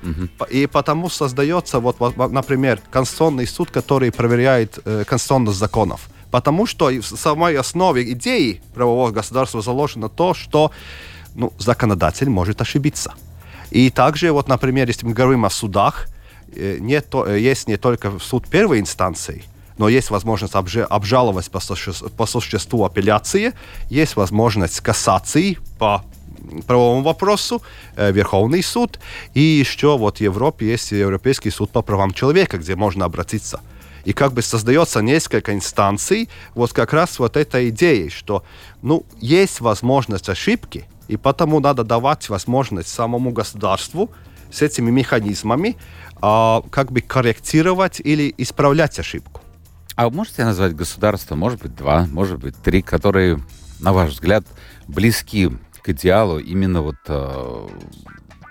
и 0.50 0.68
потому 0.68 1.10
создается, 1.10 1.80
вот, 1.80 2.00
например, 2.18 2.80
Конституционный 2.92 3.48
суд, 3.48 3.70
который 3.72 4.12
проверяет 4.12 4.80
э, 4.86 5.04
конституционность 5.08 5.60
законов. 5.60 6.10
Потому 6.32 6.68
что 6.68 6.90
в 6.90 7.04
самой 7.04 7.58
основе 7.58 8.12
идеи 8.12 8.62
правового 8.76 9.12
государства 9.12 9.62
заложено 9.62 10.10
то, 10.10 10.34
что 10.34 10.72
ну, 11.36 11.54
законодатель 11.60 12.30
может 12.30 12.62
ошибиться. 12.62 13.14
И 13.72 13.90
также, 13.90 14.32
вот, 14.32 14.48
например, 14.48 14.88
если 14.88 15.06
мы 15.06 15.14
говорим 15.14 15.46
о 15.46 15.50
судах, 15.50 16.08
э, 16.56 16.78
не 16.80 17.02
то- 17.02 17.26
э, 17.26 17.40
есть 17.40 17.68
не 17.68 17.78
только 17.78 18.20
суд 18.20 18.48
первой 18.48 18.80
инстанции, 18.80 19.44
но 19.78 19.90
есть 19.90 20.10
возможность 20.10 20.56
обже- 20.56 20.88
обжаловать 20.90 21.50
по, 21.52 21.60
суще- 21.60 22.10
по 22.18 22.26
существу 22.26 22.84
апелляции, 22.86 23.54
есть 23.90 24.16
возможность 24.16 24.82
кассации 24.82 25.58
по 25.78 26.04
правовому 26.68 27.04
вопросу, 27.04 27.62
э, 27.96 28.12
Верховный 28.12 28.64
суд, 28.64 29.00
и 29.36 29.42
еще 29.42 29.98
вот 29.98 30.18
в 30.18 30.22
Европе 30.22 30.66
есть 30.66 30.92
Европейский 30.92 31.52
суд 31.52 31.70
по 31.72 31.82
правам 31.82 32.12
человека, 32.14 32.58
где 32.58 32.76
можно 32.76 33.06
обратиться. 33.06 33.60
И 34.06 34.14
как 34.14 34.34
бы 34.34 34.42
создается 34.42 35.02
несколько 35.02 35.54
инстанций, 35.54 36.30
вот 36.56 36.74
как 36.74 36.94
раз 36.94 37.20
вот 37.20 37.38
этой 37.38 37.70
идеей, 37.70 38.10
что 38.10 38.44
ну, 38.82 39.06
есть 39.20 39.62
возможность 39.62 40.30
ошибки, 40.30 40.86
и 41.10 41.18
потому 41.18 41.60
надо 41.60 41.84
давать 41.84 42.30
возможность 42.30 42.88
самому 42.88 43.32
государству 43.32 44.12
с 44.52 44.62
этими 44.62 44.92
механизмами 44.92 45.76
а, 46.22 46.62
как 46.70 46.92
бы 46.92 47.02
корректировать 47.02 48.00
или 48.00 48.34
исправлять 48.38 48.98
ошибку. 49.00 49.42
А 49.96 50.10
можете 50.10 50.46
назвать 50.46 50.76
государство, 50.76 51.36
может 51.36 51.62
быть, 51.62 51.76
два, 51.76 52.08
может 52.12 52.40
быть, 52.40 52.56
три, 52.56 52.82
которые, 52.82 53.40
на 53.80 53.92
ваш 53.92 54.12
взгляд, 54.12 54.46
близки 54.88 55.50
к 55.82 55.90
идеалу 55.90 56.40
именно 56.40 56.82
вот 56.82 56.96
э, 57.08 57.68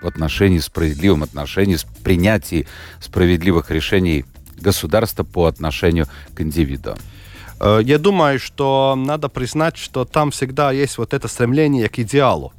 в 0.01 0.05
отношении 0.05 0.59
справедливом 0.59 1.23
отношении, 1.23 1.75
с 1.75 1.83
принятии 1.83 2.67
справедливых 2.99 3.71
решений 3.71 4.25
государства 4.57 5.23
по 5.23 5.45
отношению 5.45 6.07
к 6.35 6.41
индивиду? 6.41 6.97
Э, 7.59 7.79
Я 7.83 7.97
думаю, 7.97 8.39
что 8.39 8.95
надо 8.97 9.29
признать, 9.29 9.77
что 9.77 10.05
там 10.05 10.29
всегда 10.31 10.71
есть 10.71 10.97
вот 10.97 11.13
это 11.13 11.27
стремление 11.27 11.89
к 11.89 11.99
идеалу. 11.99 12.51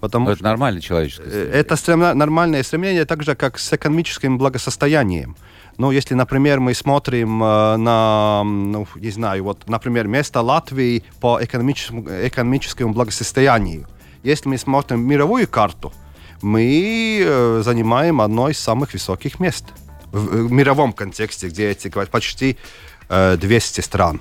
Потому 0.00 0.26
Ну, 0.26 0.30
это 0.32 0.38
что 0.38 0.44
нормально 0.48 0.80
человеческое. 0.80 1.24
э, 1.24 1.28
стремление. 1.30 1.60
это 1.60 1.74
стрем- 1.76 2.14
нормальное 2.14 2.62
стремление, 2.62 3.04
так 3.04 3.22
же, 3.22 3.34
как 3.34 3.58
с 3.58 3.72
экономическим 3.72 4.38
благосостоянием. 4.38 5.36
Ну, 5.78 5.90
если, 5.92 6.14
например, 6.14 6.60
мы 6.60 6.74
смотрим 6.74 7.42
э, 7.42 7.76
на, 7.76 8.42
ну, 8.44 8.86
не 8.96 9.10
знаю, 9.10 9.44
вот, 9.44 9.68
например, 9.68 10.06
место 10.06 10.40
Латвии 10.42 11.02
по 11.20 11.38
экономическому, 11.42 12.02
экономическому 12.26 12.92
благосостоянию. 12.92 13.86
Если 14.22 14.48
мы 14.50 14.58
смотрим 14.58 15.00
мировую 15.00 15.48
карту, 15.48 15.92
мы 16.42 17.20
э, 17.24 17.62
занимаем 17.64 18.20
одно 18.20 18.50
из 18.50 18.58
самых 18.58 18.92
высоких 18.92 19.40
мест 19.40 19.64
в, 20.12 20.46
в 20.46 20.52
мировом 20.52 20.92
контексте, 20.92 21.48
где 21.48 21.70
эти 21.70 21.88
почти 21.88 22.50
э, 22.50 22.56
200 23.08 23.80
стран. 23.80 24.20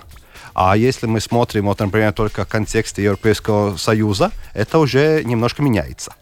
А 0.54 0.78
если 0.78 1.08
мы 1.08 1.20
смотрим, 1.20 1.66
вот, 1.66 1.80
например, 1.80 2.14
только 2.14 2.46
в 2.46 2.48
контексте 2.48 3.04
Европейского 3.04 3.78
Союза, 3.78 4.32
это 4.54 4.78
уже 4.80 5.24
немножко 5.24 5.64
меняется. 5.64 6.14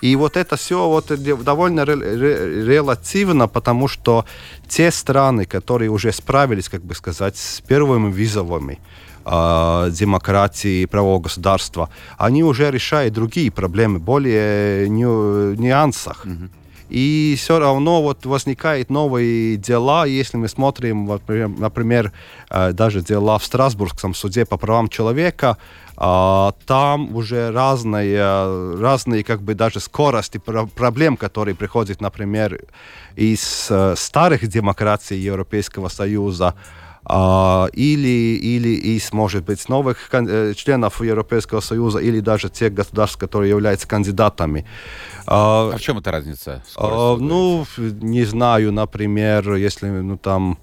И 0.00 0.16
вот 0.16 0.36
это 0.36 0.56
все 0.56 0.88
вот 0.88 1.06
довольно 1.44 1.84
ре- 1.84 1.94
ре- 1.94 2.64
релативно, 2.64 3.48
потому 3.48 3.88
что 3.88 4.24
те 4.68 4.90
страны, 4.90 5.44
которые 5.44 5.90
уже 5.90 6.12
справились, 6.12 6.68
как 6.68 6.82
бы 6.84 6.94
сказать, 6.94 7.36
с 7.36 7.60
первыми 7.60 8.12
визовыми 8.12 8.78
э, 9.26 9.90
демократии, 9.92 10.86
правового 10.86 11.20
государства, 11.20 11.88
они 12.16 12.44
уже 12.44 12.70
решают 12.70 13.12
другие 13.14 13.50
проблемы, 13.50 13.98
более 13.98 14.88
ню- 14.88 15.54
нюансах. 15.54 16.24
И 16.90 17.36
все 17.38 17.60
равно 17.60 18.02
вот 18.02 18.26
возникают 18.26 18.90
новые 18.90 19.56
дела, 19.56 20.06
если 20.06 20.36
мы 20.36 20.48
смотрим, 20.48 21.06
например, 21.06 22.12
э, 22.50 22.72
даже 22.72 23.00
дела 23.00 23.38
в 23.38 23.44
Страсбургском 23.44 24.12
суде 24.12 24.44
по 24.44 24.56
правам 24.56 24.88
человека, 24.88 25.56
а, 25.96 26.54
там 26.66 27.14
уже 27.14 27.52
разные, 27.52 28.76
разные 28.80 29.22
как 29.22 29.42
бы 29.42 29.54
даже 29.54 29.80
скорости 29.80 30.38
про- 30.38 30.66
проблем, 30.66 31.16
которые 31.16 31.54
приходят, 31.54 32.00
например, 32.00 32.58
из 33.16 33.66
э, 33.70 33.94
старых 33.96 34.48
демократий 34.48 35.16
Европейского 35.16 35.88
Союза, 35.88 36.54
или, 37.08 38.38
или 38.38 38.96
из, 38.96 39.12
может 39.12 39.44
быть, 39.44 39.68
новых 39.68 40.08
э, 40.12 40.54
членов 40.54 41.00
Европейского 41.00 41.60
Союза, 41.60 41.98
или 41.98 42.20
даже 42.20 42.48
тех 42.50 42.74
государств, 42.74 43.16
которые 43.18 43.50
являются 43.50 43.88
кандидатами. 43.88 44.66
А, 45.26 45.70
А 45.72 45.76
в 45.76 45.80
чем 45.80 45.98
эта 45.98 46.10
разница? 46.10 46.62
а, 46.76 47.16
ну, 47.16 47.66
не 47.78 48.24
знаю, 48.24 48.72
например, 48.72 49.54
если 49.54 49.88
ну 49.88 50.18
там 50.18 50.58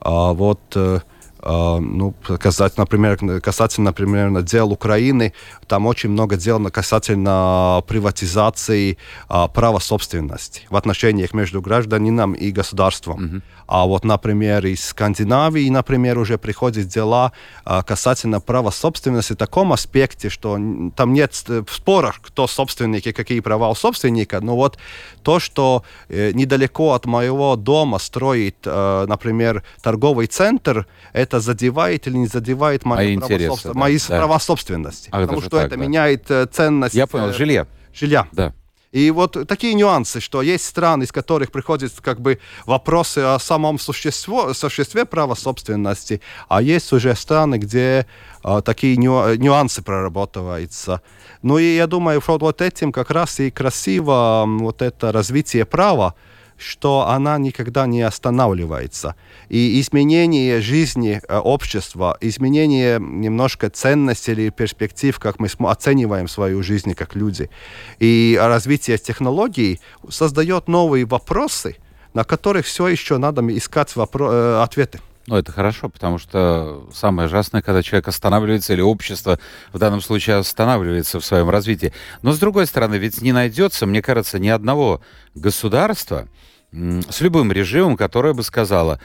а, 0.00 0.32
вот 0.32 0.60
э, 0.74 1.00
а, 1.00 1.15
ну, 1.48 2.14
касательно, 2.38 2.82
например, 2.82 3.40
касательно, 3.40 3.86
например, 3.86 4.42
дел 4.42 4.72
Украины, 4.72 5.32
там 5.66 5.86
очень 5.86 6.10
много 6.10 6.36
дел 6.36 6.56
касательно 6.70 7.82
приватизации 7.86 8.98
а, 9.28 9.48
права 9.48 9.78
собственности 9.78 10.62
в 10.70 10.76
отношениях 10.76 11.34
между 11.34 11.60
гражданином 11.60 12.32
и 12.32 12.50
государством. 12.50 13.42
А 13.66 13.84
вот, 13.84 14.04
например, 14.04 14.64
из 14.66 14.84
Скандинавии, 14.84 15.68
например, 15.68 16.18
уже 16.18 16.38
приходят 16.38 16.86
дела 16.86 17.32
а, 17.64 17.82
касательно 17.82 18.40
права 18.40 18.70
собственности 18.70 19.32
в 19.32 19.36
таком 19.36 19.72
аспекте, 19.72 20.28
что 20.28 20.58
там 20.94 21.12
нет 21.12 21.32
э, 21.48 21.62
спора, 21.70 22.14
кто 22.22 22.46
собственник 22.46 23.06
и 23.06 23.12
какие 23.12 23.40
права 23.40 23.68
у 23.70 23.74
собственника, 23.74 24.40
но 24.40 24.56
вот 24.56 24.78
то, 25.22 25.40
что 25.40 25.82
э, 26.08 26.30
недалеко 26.32 26.92
от 26.92 27.06
моего 27.06 27.56
дома 27.56 27.98
строит, 27.98 28.56
э, 28.64 29.06
например, 29.08 29.64
торговый 29.82 30.26
центр, 30.28 30.86
это 31.12 31.35
задевает 31.40 32.06
или 32.06 32.16
не 32.16 32.26
задевает 32.26 32.84
мои, 32.84 32.96
Мои 32.96 33.16
права, 33.18 33.32
интересы, 33.32 33.50
собствен- 33.62 33.72
да, 33.74 33.78
мои 33.80 33.98
да. 33.98 34.16
права 34.18 34.38
собственности. 34.40 35.08
Ах, 35.12 35.22
потому 35.22 35.40
что 35.40 35.50
так, 35.50 35.66
это 35.66 35.76
да. 35.76 35.82
меняет 35.82 36.30
э, 36.30 36.46
ценность 36.46 36.94
Я 36.94 37.06
понял, 37.06 37.28
э, 37.28 37.32
жилье. 37.32 37.66
жилья. 37.94 38.26
Да. 38.32 38.52
И 38.92 39.10
вот 39.10 39.36
такие 39.46 39.74
нюансы, 39.74 40.20
что 40.20 40.40
есть 40.40 40.64
страны, 40.64 41.04
из 41.04 41.12
которых 41.12 41.50
приходят 41.52 41.92
как 42.00 42.20
бы 42.20 42.38
вопросы 42.64 43.18
о 43.18 43.38
самом 43.38 43.78
существе, 43.78 44.54
существе 44.54 45.04
права 45.04 45.34
собственности, 45.34 46.22
а 46.48 46.62
есть 46.62 46.92
уже 46.92 47.14
страны, 47.14 47.56
где 47.58 48.06
э, 48.44 48.62
такие 48.64 48.96
ню- 48.96 49.34
нюансы 49.36 49.82
прорабатываются. 49.82 51.02
Ну 51.42 51.58
и 51.58 51.76
я 51.76 51.86
думаю, 51.86 52.22
вот, 52.26 52.40
вот 52.42 52.62
этим 52.62 52.90
как 52.92 53.10
раз 53.10 53.38
и 53.40 53.50
красиво 53.50 54.44
вот 54.46 54.80
это 54.82 55.12
развитие 55.12 55.64
права, 55.64 56.14
что 56.58 57.08
она 57.08 57.38
никогда 57.38 57.86
не 57.86 58.02
останавливается. 58.02 59.14
И 59.48 59.80
изменение 59.80 60.60
жизни 60.60 61.20
э, 61.28 61.38
общества, 61.38 62.16
изменение 62.20 62.98
немножко 63.00 63.70
ценностей 63.70 64.32
или 64.32 64.50
перспектив, 64.50 65.18
как 65.18 65.38
мы 65.38 65.48
оцениваем 65.70 66.28
свою 66.28 66.62
жизнь 66.62 66.94
как 66.94 67.14
люди, 67.14 67.50
и 67.98 68.38
развитие 68.40 68.98
технологий 68.98 69.80
создает 70.08 70.68
новые 70.68 71.04
вопросы, 71.04 71.76
на 72.14 72.24
которых 72.24 72.66
все 72.66 72.88
еще 72.88 73.18
надо 73.18 73.42
искать 73.56 73.92
вопро- 73.94 74.30
э, 74.32 74.62
ответы. 74.62 75.00
Ну, 75.26 75.36
это 75.36 75.50
хорошо, 75.50 75.88
потому 75.88 76.18
что 76.18 76.88
самое 76.94 77.26
ужасное, 77.26 77.60
когда 77.60 77.82
человек 77.82 78.06
останавливается 78.06 78.72
или 78.72 78.80
общество 78.80 79.40
в 79.72 79.78
данном 79.78 80.00
случае 80.00 80.36
останавливается 80.36 81.18
в 81.18 81.24
своем 81.24 81.50
развитии. 81.50 81.92
Но, 82.22 82.32
с 82.32 82.38
другой 82.38 82.66
стороны, 82.66 82.94
ведь 82.94 83.20
не 83.22 83.32
найдется, 83.32 83.86
мне 83.86 84.02
кажется, 84.02 84.38
ни 84.38 84.48
одного 84.48 85.00
государства 85.34 86.28
с 86.72 87.20
любым 87.20 87.50
режимом, 87.50 87.96
которое 87.96 88.34
бы 88.34 88.44
сказало, 88.44 89.00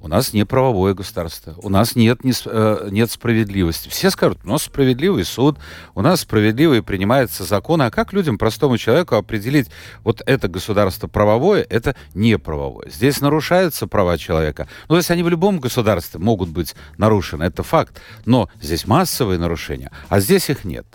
у 0.00 0.06
нас 0.06 0.32
не 0.32 0.44
правовое 0.44 0.94
государство, 0.94 1.54
у 1.58 1.68
нас 1.68 1.96
нет, 1.96 2.22
не, 2.22 2.32
э, 2.44 2.88
нет 2.90 3.10
справедливости. 3.10 3.88
Все 3.88 4.10
скажут, 4.10 4.38
у 4.44 4.48
нас 4.48 4.62
справедливый 4.62 5.24
суд, 5.24 5.58
у 5.94 6.02
нас 6.02 6.20
справедливые 6.20 6.82
принимаются 6.82 7.44
законы. 7.44 7.84
А 7.84 7.90
как 7.90 8.12
людям, 8.12 8.38
простому 8.38 8.78
человеку, 8.78 9.16
определить, 9.16 9.68
вот 10.04 10.22
это 10.24 10.46
государство 10.48 11.08
правовое, 11.08 11.66
это 11.68 11.96
не 12.14 12.38
правовое? 12.38 12.88
Здесь 12.90 13.20
нарушаются 13.20 13.86
права 13.86 14.18
человека. 14.18 14.68
Ну, 14.88 14.94
то 14.94 14.98
есть 14.98 15.10
они 15.10 15.22
в 15.22 15.28
любом 15.28 15.58
государстве 15.58 16.20
могут 16.20 16.50
быть 16.50 16.76
нарушены, 16.96 17.44
это 17.44 17.62
факт. 17.62 18.00
Но 18.24 18.48
здесь 18.60 18.86
массовые 18.86 19.38
нарушения, 19.38 19.90
а 20.08 20.20
здесь 20.20 20.48
их 20.48 20.64
нет. 20.64 20.86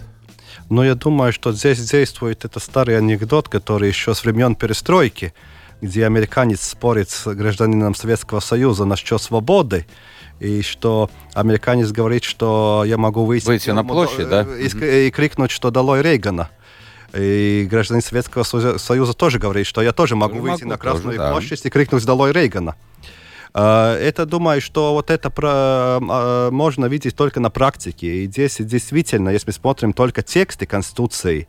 Но 0.70 0.84
я 0.86 0.96
думаю, 0.96 1.34
что 1.34 1.52
здесь 1.52 1.80
действует 1.90 2.46
это 2.46 2.60
старый 2.60 2.98
анекдот, 2.98 3.50
который 3.50 3.90
еще 3.90 4.14
с 4.16 4.24
времен 4.24 4.56
перестройки– 4.56 5.34
где 5.84 6.06
американец 6.06 6.62
спорит 6.62 7.10
с 7.10 7.28
гражданином 7.34 7.94
Советского 7.94 8.40
Союза 8.40 8.86
насчет 8.86 9.22
свободы, 9.22 9.86
и 10.40 10.62
что 10.62 11.10
американец 11.34 11.92
говорит, 11.92 12.24
что 12.24 12.84
я 12.86 12.98
могу 12.98 13.26
выйти, 13.26 13.46
выйти 13.46 13.70
на 13.72 13.84
площадь, 13.84 14.30
да? 14.30 14.48
И, 14.58 15.08
и 15.08 15.12
крикнуть, 15.12 15.52
что 15.52 15.72
долой 15.72 16.02
Рейгана. 16.02 16.50
И 17.14 17.68
гражданин 17.70 18.02
Советского 18.02 18.44
Союза 18.44 19.14
тоже 19.14 19.38
говорит, 19.40 19.68
что 19.68 19.82
я 19.82 19.92
тоже 19.92 20.16
могу 20.16 20.40
выйти 20.40 20.64
могу, 20.64 20.72
на 20.72 20.78
Красную 20.78 21.18
тоже, 21.18 21.32
площадь 21.32 21.62
да. 21.62 21.68
и 21.68 21.72
крикнуть 21.72 22.06
«Долой 22.06 22.32
Рейгана». 22.32 22.76
А, 23.54 23.96
это, 23.96 24.26
думаю, 24.26 24.62
что 24.62 24.94
вот 24.94 25.12
это 25.12 25.30
про, 25.30 25.50
а, 26.02 26.50
можно 26.50 26.86
видеть 26.86 27.16
только 27.16 27.40
на 27.40 27.52
практике. 27.52 28.24
И 28.24 28.26
здесь 28.26 28.58
действительно, 28.60 29.30
если 29.30 29.48
мы 29.48 29.54
смотрим 29.54 29.94
только 29.94 30.24
тексты 30.24 30.66
Конституции, 30.66 31.48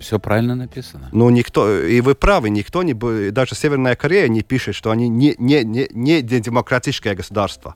все 0.00 0.18
правильно 0.18 0.54
написано. 0.54 1.08
Ну, 1.12 1.30
никто, 1.30 1.80
и 1.80 2.00
вы 2.00 2.14
правы, 2.14 2.50
никто 2.50 2.82
не, 2.82 2.94
даже 3.30 3.54
Северная 3.54 3.96
Корея 3.96 4.28
не 4.28 4.42
пишет, 4.42 4.74
что 4.74 4.90
они 4.90 5.08
не, 5.08 5.34
не, 5.38 5.64
не, 5.64 5.88
не 5.92 6.22
демократическое 6.22 7.14
государство. 7.14 7.74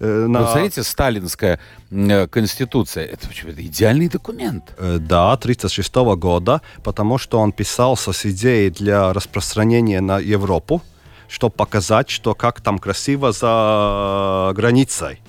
Э, 0.00 0.26
на... 0.26 0.40
Вот 0.40 0.50
смотрите, 0.50 0.82
сталинская 0.82 1.60
э, 1.90 2.26
конституция, 2.26 3.04
это, 3.04 3.28
это 3.28 3.62
идеальный 3.62 4.08
документ. 4.08 4.74
Э, 4.78 4.98
да, 4.98 5.32
1936 5.32 5.94
года, 6.18 6.62
потому 6.82 7.18
что 7.18 7.38
он 7.38 7.52
писался 7.52 8.12
с 8.12 8.26
идеей 8.26 8.70
для 8.70 9.12
распространения 9.12 10.00
на 10.00 10.18
Европу, 10.18 10.82
чтобы 11.28 11.54
показать, 11.54 12.08
что 12.08 12.34
как 12.34 12.60
там 12.60 12.78
красиво 12.78 13.32
за 13.32 14.52
границей 14.54 15.20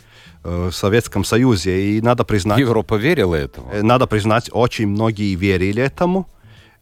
в 0.44 0.72
Советском 0.72 1.24
Союзе. 1.24 1.98
И 1.98 2.02
надо 2.02 2.24
признать... 2.24 2.60
Европа 2.60 2.96
верила 2.96 3.36
этому? 3.36 3.72
Надо 3.82 4.08
признать, 4.08 4.50
очень 4.52 4.88
многие 4.88 5.36
верили 5.36 5.84
этому. 5.84 6.28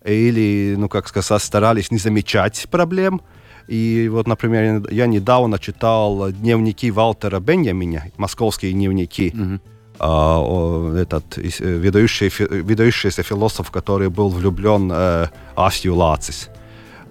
Или, 0.05 0.75
ну, 0.77 0.87
как 0.87 1.07
сказать, 1.07 1.43
старались 1.43 1.91
не 1.91 1.97
замечать 1.97 2.67
проблем. 2.71 3.21
И 3.67 4.09
вот, 4.11 4.27
например, 4.27 4.89
я 4.89 5.05
недавно 5.07 5.59
читал 5.59 6.31
дневники 6.31 6.89
Валтера 6.89 7.39
Беньяминя, 7.39 8.11
московские 8.17 8.71
дневники. 8.73 9.29
Mm-hmm. 9.29 9.59
Uh, 9.99 10.95
этот 10.95 11.35
выдающий, 11.35 12.31
выдающийся 12.63 13.21
философ, 13.21 13.69
который 13.69 14.09
был 14.09 14.29
влюблен 14.29 14.89
э, 14.93 15.27
Асью 15.57 15.93
Лацис, 15.93 16.49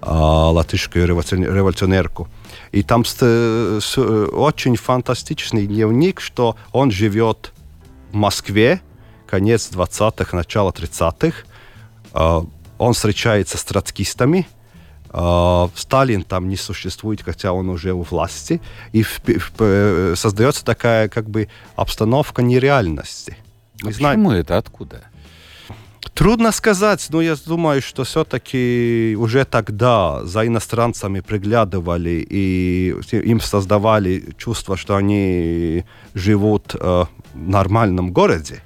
э, 0.01 0.09
латышскую 0.09 1.05
революционерку. 1.05 2.27
И 2.71 2.83
там 2.83 3.05
с, 3.05 3.21
очень 3.97 4.75
фантастичный 4.75 5.65
дневник, 5.65 6.21
что 6.21 6.55
он 6.71 6.91
живет 6.91 7.53
в 8.11 8.15
Москве, 8.15 8.81
конец 9.27 9.69
20-х, 9.71 10.35
начало 10.35 10.71
30-х. 10.71 11.45
Э, 12.13 12.41
он 12.77 12.93
встречается 12.93 13.57
с 13.57 13.63
троцкистами. 13.63 14.47
Э, 15.11 15.67
Сталин 15.75 16.23
там 16.23 16.47
не 16.47 16.57
существует, 16.57 17.21
хотя 17.23 17.53
он 17.53 17.69
уже 17.69 17.93
у 17.93 18.03
власти. 18.03 18.61
И 18.91 19.03
в, 19.03 20.15
создается 20.15 20.63
такая 20.63 21.09
как 21.09 21.29
бы 21.29 21.47
обстановка 21.75 22.41
нереальности. 22.41 23.37
А 23.81 23.87
почему 23.87 23.93
знаем... 23.93 24.29
это? 24.29 24.57
Откуда? 24.57 25.03
Трудно 26.13 26.51
сказать, 26.51 27.07
но 27.11 27.21
я 27.21 27.35
думаю, 27.45 27.81
что 27.81 28.03
все-таки 28.03 29.15
уже 29.17 29.45
тогда 29.45 30.25
за 30.25 30.45
иностранцами 30.45 31.21
приглядывали 31.21 32.25
и 32.29 32.93
им 33.11 33.39
создавали 33.39 34.23
чувство, 34.37 34.75
что 34.75 34.95
они 34.95 35.85
живут 36.13 36.75
э, 36.75 37.05
в 37.33 37.49
нормальном 37.49 38.11
городе. 38.11 38.61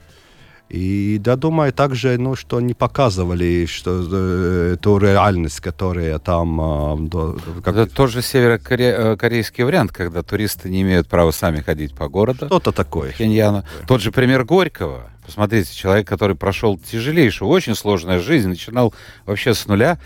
И 0.73 1.21
я 1.23 1.35
думаю 1.35 1.71
также, 1.71 2.17
ну, 2.17 2.35
что 2.35 2.59
не 2.59 2.73
показывали 2.73 3.67
что, 3.67 4.03
э, 4.11 4.75
ту 4.81 4.97
реальность, 4.97 5.59
которая 5.59 6.17
там... 6.17 7.07
Э, 7.13 7.35
как... 7.63 7.75
Это 7.75 7.93
тоже 7.93 8.23
северокорейский 8.23 9.63
вариант, 9.63 9.91
когда 9.91 10.23
туристы 10.23 10.71
не 10.71 10.81
имеют 10.81 11.07
права 11.07 11.29
сами 11.29 11.61
ходить 11.61 11.93
по 11.93 12.09
городу. 12.09 12.47
Что-то 12.47 12.71
такое. 12.71 13.11
Пхеньяну. 13.11 13.63
Тот 13.87 14.01
же 14.01 14.11
пример 14.11 14.45
Горького. 14.45 15.11
Посмотрите, 15.23 15.71
человек, 15.75 16.07
который 16.07 16.35
прошел 16.35 16.79
тяжелейшую, 16.79 17.49
очень 17.49 17.75
сложную 17.75 18.19
жизнь, 18.19 18.49
начинал 18.49 18.95
вообще 19.27 19.53
с 19.53 19.67
нуля, 19.67 19.99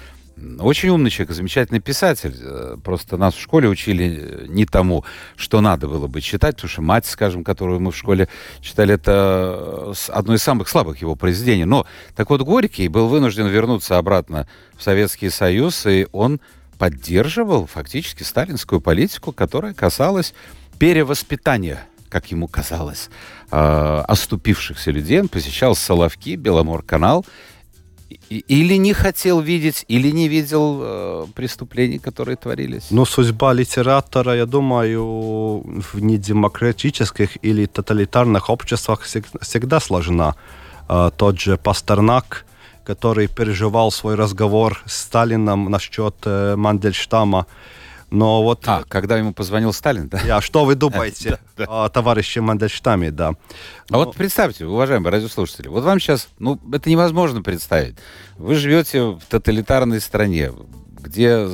очень 0.59 0.89
умный 0.89 1.09
человек, 1.09 1.35
замечательный 1.35 1.79
писатель. 1.79 2.35
Э, 2.39 2.77
просто 2.83 3.17
нас 3.17 3.33
в 3.33 3.41
школе 3.41 3.67
учили 3.67 4.19
э, 4.21 4.45
не 4.47 4.65
тому, 4.65 5.03
что 5.35 5.61
надо 5.61 5.87
было 5.87 6.07
бы 6.07 6.21
читать, 6.21 6.55
потому 6.55 6.69
что 6.69 6.81
мать, 6.81 7.05
скажем, 7.05 7.43
которую 7.43 7.79
мы 7.79 7.91
в 7.91 7.97
школе 7.97 8.27
читали, 8.61 8.93
это 8.93 9.93
э, 9.93 10.11
одно 10.11 10.35
из 10.35 10.43
самых 10.43 10.69
слабых 10.69 11.01
его 11.01 11.15
произведений. 11.15 11.65
Но 11.65 11.87
так 12.15 12.29
вот 12.29 12.41
Горький 12.41 12.87
был 12.87 13.07
вынужден 13.07 13.47
вернуться 13.47 13.97
обратно 13.97 14.47
в 14.75 14.83
Советский 14.83 15.29
Союз, 15.29 15.85
и 15.87 16.07
он 16.11 16.39
поддерживал 16.77 17.65
фактически 17.65 18.21
сталинскую 18.21 18.79
политику, 18.79 19.31
которая 19.31 19.73
касалась 19.73 20.35
перевоспитания, 20.77 21.85
как 22.09 22.29
ему 22.29 22.47
казалось, 22.47 23.09
оступившихся 23.49 24.91
людей. 24.91 25.19
Он 25.19 25.27
посещал 25.27 25.75
Соловки, 25.75 26.35
Беломор-канал, 26.35 27.25
или 28.29 28.77
не 28.77 28.93
хотел 28.93 29.39
видеть, 29.41 29.85
или 29.87 30.11
не 30.11 30.27
видел 30.27 30.79
э, 30.81 31.25
преступлений, 31.33 31.99
которые 31.99 32.35
творились? 32.35 32.87
Ну, 32.91 33.05
судьба 33.05 33.53
литератора, 33.53 34.35
я 34.35 34.45
думаю, 34.45 35.03
в 35.93 35.99
недемократических 35.99 37.37
или 37.41 37.65
тоталитарных 37.65 38.49
обществах 38.49 39.01
всегда 39.03 39.79
сложна. 39.79 40.35
Э, 40.89 41.11
тот 41.15 41.39
же 41.39 41.57
Пастернак, 41.57 42.45
который 42.83 43.27
переживал 43.27 43.91
свой 43.91 44.15
разговор 44.15 44.81
с 44.85 45.01
Сталином 45.01 45.69
насчет 45.69 46.15
э, 46.25 46.55
Мандельштама, 46.55 47.45
но 48.09 48.41
вот... 48.41 48.63
А, 48.67 48.83
когда 48.87 49.17
ему 49.17 49.33
позвонил 49.33 49.73
Сталин, 49.73 50.07
да? 50.07 50.21
Я, 50.21 50.41
что 50.41 50.65
вы 50.65 50.75
думаете 50.75 51.39
о 51.57 51.89
товарище 51.89 52.41
Мандельштаме, 52.41 53.11
да. 53.11 53.33
А 53.89 53.97
вот 53.97 54.15
представьте, 54.15 54.65
уважаемые 54.65 55.11
радиослушатели, 55.11 55.67
вот 55.67 55.83
вам 55.83 55.99
сейчас, 55.99 56.29
ну, 56.39 56.59
это 56.71 56.89
невозможно 56.89 57.41
представить. 57.41 57.95
Вы 58.37 58.55
живете 58.55 59.01
в 59.01 59.21
тоталитарной 59.29 59.99
стране, 59.99 60.51
где 60.99 61.47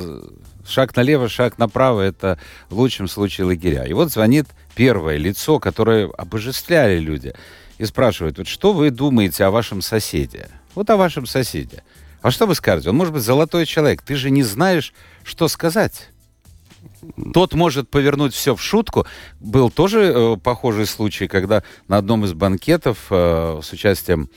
шаг 0.66 0.94
налево, 0.96 1.28
шаг 1.28 1.58
направо, 1.58 2.02
это 2.02 2.38
в 2.70 2.78
лучшем 2.78 3.08
случае 3.08 3.46
лагеря. 3.46 3.84
И 3.84 3.92
вот 3.92 4.12
звонит 4.12 4.46
первое 4.74 5.16
лицо, 5.16 5.58
которое 5.58 6.08
обожествляли 6.16 6.98
люди, 6.98 7.34
и 7.78 7.84
спрашивает, 7.84 8.38
вот 8.38 8.46
что 8.46 8.72
вы 8.72 8.90
думаете 8.90 9.44
о 9.44 9.50
вашем 9.50 9.82
соседе? 9.82 10.48
Вот 10.76 10.88
о 10.90 10.96
вашем 10.96 11.26
соседе. 11.26 11.82
А 12.22 12.30
что 12.30 12.46
вы 12.46 12.54
скажете? 12.54 12.90
Он 12.90 12.96
может 12.96 13.12
быть 13.12 13.22
золотой 13.22 13.66
человек. 13.66 14.02
Ты 14.02 14.14
же 14.14 14.30
не 14.30 14.42
знаешь, 14.42 14.94
что 15.24 15.48
сказать. 15.48 16.08
Тот 17.32 17.54
может 17.54 17.88
повернуть 17.88 18.34
все 18.34 18.54
в 18.54 18.62
шутку. 18.62 19.06
Был 19.40 19.70
тоже 19.70 20.04
э, 20.04 20.36
похожий 20.36 20.86
случай, 20.86 21.28
когда 21.28 21.62
на 21.88 21.98
одном 21.98 22.24
из 22.24 22.32
банкетов 22.32 23.06
э, 23.10 23.60
с 23.62 23.72
участием 23.72 24.28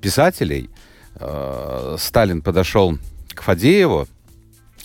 писателей 0.00 0.70
э, 1.16 1.96
Сталин 1.98 2.42
подошел 2.42 2.98
к 3.34 3.42
Фадееву, 3.42 4.08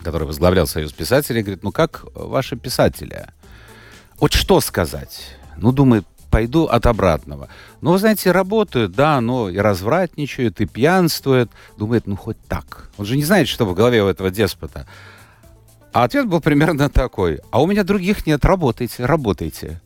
который 0.01 0.27
возглавлял 0.27 0.67
Союз 0.67 0.93
писателей, 0.93 1.41
и 1.41 1.43
говорит, 1.43 1.63
ну 1.63 1.71
как 1.71 2.05
ваши 2.13 2.55
писатели? 2.55 3.27
Вот 4.19 4.33
что 4.33 4.61
сказать? 4.61 5.35
Ну, 5.57 5.71
думает, 5.71 6.05
пойду 6.29 6.65
от 6.65 6.85
обратного. 6.85 7.49
Ну, 7.81 7.91
вы 7.91 7.99
знаете, 7.99 8.31
работают, 8.31 8.91
да, 8.91 9.21
но 9.21 9.49
и 9.49 9.57
развратничают, 9.57 10.59
и 10.61 10.65
пьянствуют. 10.65 11.51
Думает, 11.77 12.07
ну, 12.07 12.15
хоть 12.15 12.37
так. 12.47 12.89
Он 12.97 13.05
же 13.05 13.15
не 13.15 13.23
знает, 13.23 13.47
что 13.47 13.65
в 13.65 13.73
голове 13.73 14.03
у 14.03 14.07
этого 14.07 14.29
деспота. 14.29 14.87
А 15.97 16.03
ответ 16.03 16.27
был 16.27 16.41
примерно 16.41 16.89
такой. 16.89 17.39
А 17.49 17.59
у 17.59 17.65
меня 17.65 17.83
других 17.83 18.27
нет, 18.27 18.45
работайте, 18.45 19.03
работайте. 19.03 19.81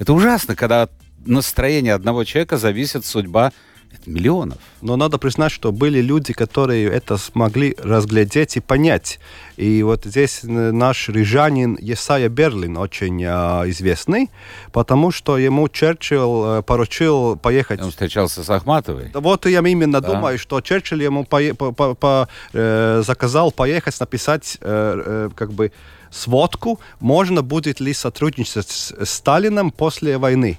Это 0.00 0.12
ужасно, 0.12 0.56
когда 0.56 0.88
настроение 1.24 1.94
одного 1.94 2.24
человека 2.24 2.56
зависит 2.56 3.06
судьба 3.06 3.52
Это 4.00 4.10
миллионов. 4.10 4.58
Но 4.82 4.96
надо 4.96 5.18
признать, 5.18 5.52
что 5.52 5.72
были 5.72 6.00
люди, 6.00 6.32
которые 6.32 6.88
это 6.88 7.16
смогли 7.16 7.76
разглядеть 7.78 8.56
и 8.56 8.60
понять. 8.60 9.20
И 9.56 9.82
вот 9.82 10.04
здесь 10.04 10.40
наш 10.42 11.08
рижанин 11.08 11.78
Есая 11.80 12.28
Берлин 12.28 12.76
очень 12.76 13.22
э, 13.22 13.26
известный, 13.70 14.30
потому 14.72 15.12
что 15.12 15.38
ему 15.38 15.68
Черчилль 15.68 16.58
э, 16.58 16.62
поручил 16.62 17.36
поехать... 17.36 17.80
Он 17.80 17.90
встречался 17.90 18.42
с 18.42 18.50
Ахматовой. 18.50 19.10
Вот 19.14 19.46
я 19.46 19.60
именно 19.60 20.00
да. 20.00 20.12
думаю, 20.12 20.38
что 20.38 20.60
Черчилль 20.60 21.04
ему 21.04 21.24
по, 21.24 21.40
по, 21.54 21.72
по, 21.72 21.94
по, 21.94 22.28
э, 22.52 23.02
заказал 23.06 23.52
поехать 23.52 23.98
написать 24.00 24.58
э, 24.60 25.02
э, 25.06 25.30
как 25.34 25.52
бы 25.52 25.70
сводку, 26.10 26.80
можно 27.00 27.42
будет 27.42 27.80
ли 27.80 27.92
сотрудничать 27.92 28.70
с 28.70 28.94
Сталином 29.04 29.70
после 29.70 30.18
войны. 30.18 30.58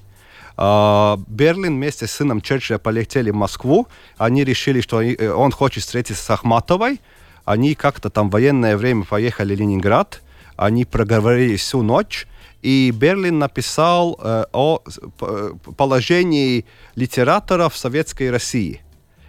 А, 0.57 1.19
Берлин 1.27 1.75
вместе 1.75 2.07
с 2.07 2.11
сыном 2.11 2.41
Черчилля 2.41 2.77
полетели 2.77 3.29
в 3.29 3.35
Москву. 3.35 3.87
Они 4.17 4.43
решили, 4.43 4.81
что 4.81 5.01
э, 5.01 5.29
он 5.29 5.51
хочет 5.51 5.83
встретиться 5.83 6.23
с 6.23 6.29
Ахматовой. 6.29 7.01
Они 7.43 7.75
как-то 7.75 8.09
там 8.09 8.29
в 8.29 8.33
военное 8.33 8.77
время 8.77 9.03
поехали 9.03 9.55
в 9.55 9.59
Ленинград. 9.59 10.21
Они 10.55 10.85
проговорили 10.85 11.57
всю 11.57 11.81
ночь. 11.81 12.27
И 12.61 12.91
Берлин 12.91 13.37
написал 13.37 14.19
э, 14.19 14.45
о 14.51 14.81
э, 15.21 15.51
положении 15.77 16.65
литераторов 16.95 17.73
в 17.73 17.77
Советской 17.77 18.31
России. 18.31 18.81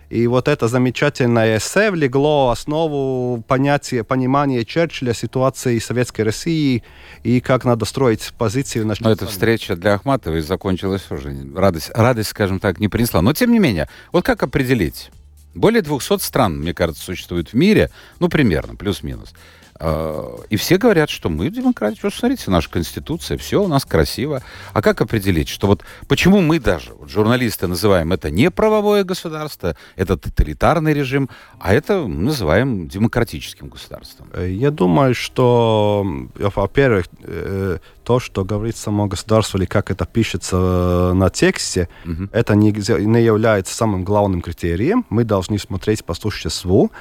И 0.09 0.27
вот 0.29 0.47
это 0.47 0.69
замечательное 0.69 1.59
эссе 1.59 1.91
влегло 1.91 2.51
основу 2.51 3.43
понятия, 3.47 4.05
понимания 4.05 4.65
Черчилля 4.65 5.15
ситуации 5.15 5.79
Советской 5.79 6.23
России 6.23 6.85
и 7.25 7.41
как 7.41 7.65
надо 7.65 7.85
строить 7.85 8.33
позиции. 8.39 8.81
На 8.83 8.95
Но 9.01 9.11
эта 9.11 9.27
встреча 9.27 9.75
для 9.75 9.95
Ахматовой 9.95 10.43
закончилась 10.43 11.11
уже. 11.11 11.35
Радость, 11.55 11.91
радость, 11.95 12.31
скажем 12.31 12.61
так, 12.61 12.79
не 12.79 12.89
принесла. 12.89 13.21
Но 13.21 13.33
тем 13.33 13.51
не 13.51 13.59
менее, 13.59 13.89
вот 14.13 14.25
как 14.25 14.43
определить? 14.43 15.11
Более 15.55 15.83
200 15.83 16.19
стран, 16.19 16.59
мне 16.59 16.75
кажется, 16.75 17.03
существует 17.03 17.53
в 17.53 17.55
мире, 17.55 17.91
ну, 18.21 18.29
примерно, 18.29 18.77
плюс-минус. 18.77 19.33
А, 19.79 20.39
и 20.51 20.57
все 20.57 20.79
говорят, 20.79 21.11
что 21.11 21.29
мы 21.29 21.51
демократия. 21.51 22.01
Вот 22.03 22.15
смотрите, 22.15 22.51
наша 22.51 22.71
конституция, 22.71 23.37
все 23.39 23.63
у 23.63 23.69
нас 23.69 23.85
красиво. 23.85 24.43
А 24.73 24.83
как 24.83 25.01
определить, 25.01 25.49
что 25.49 25.67
вот 25.67 25.85
почему 26.09 26.41
мы 26.41 26.59
даже, 26.61 26.93
вот 26.95 27.11
журналисты 27.11 27.67
называем 27.67 28.13
это 28.13 28.31
не 28.31 28.51
правовое 28.51 29.05
государство, 29.05 29.77
это 29.97 30.17
тоталитарный 30.17 30.95
режим, 30.95 31.29
а 31.59 31.75
это 31.75 32.07
называем 32.07 32.89
демократическим 32.89 33.69
государством? 33.69 34.29
Э, 34.33 34.49
я 34.49 34.71
думаю, 34.71 35.15
что, 35.15 36.07
во-первых, 36.35 37.07
э, 37.23 37.79
то, 38.07 38.21
что 38.21 38.45
говорит 38.45 38.77
само 38.77 39.09
государство 39.09 39.59
или 39.59 39.65
как 39.65 39.91
это 39.91 40.07
пишется 40.07 40.57
э, 40.57 41.13
на 41.15 41.29
тексте, 41.29 41.89
угу. 42.05 42.29
это 42.31 42.55
не, 42.55 42.71
не 42.71 43.25
является 43.25 43.75
самым 43.75 44.05
главным 44.05 44.43
критерием. 44.43 45.05
Мы 45.11 45.25
должны 45.25 45.59
смотреть 45.59 46.05
по 46.05 46.15
существу. 46.15 46.93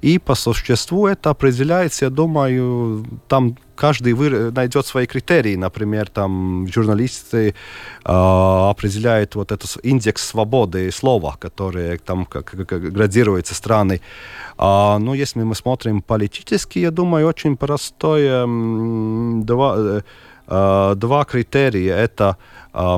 И 0.00 0.18
по 0.18 0.34
существу 0.34 1.06
это 1.06 1.30
определяется, 1.30 2.06
я 2.06 2.10
думаю, 2.10 3.04
там 3.28 3.56
каждый 3.74 4.12
вы, 4.14 4.50
найдет 4.52 4.86
свои 4.86 5.06
критерии. 5.06 5.56
Например, 5.56 6.08
там 6.08 6.66
журналисты 6.68 7.48
э, 7.48 7.52
определяют 8.04 9.34
вот 9.34 9.52
этот 9.52 9.76
индекс 9.82 10.26
свободы 10.28 10.90
слова, 10.90 11.36
который 11.38 11.98
там 11.98 12.24
как, 12.24 12.46
как 12.66 12.92
градируется 12.92 13.54
страны. 13.54 14.00
А, 14.56 14.98
ну, 14.98 15.14
если 15.14 15.42
мы 15.42 15.54
смотрим 15.54 16.00
политически, 16.02 16.78
я 16.78 16.90
думаю, 16.90 17.26
очень 17.26 17.56
простое 17.56 18.46
два, 19.44 19.74
э, 19.76 19.80
э, 19.98 20.02
два 20.46 21.24
критерия. 21.24 21.96
Это 21.96 22.36
э, 22.72 22.96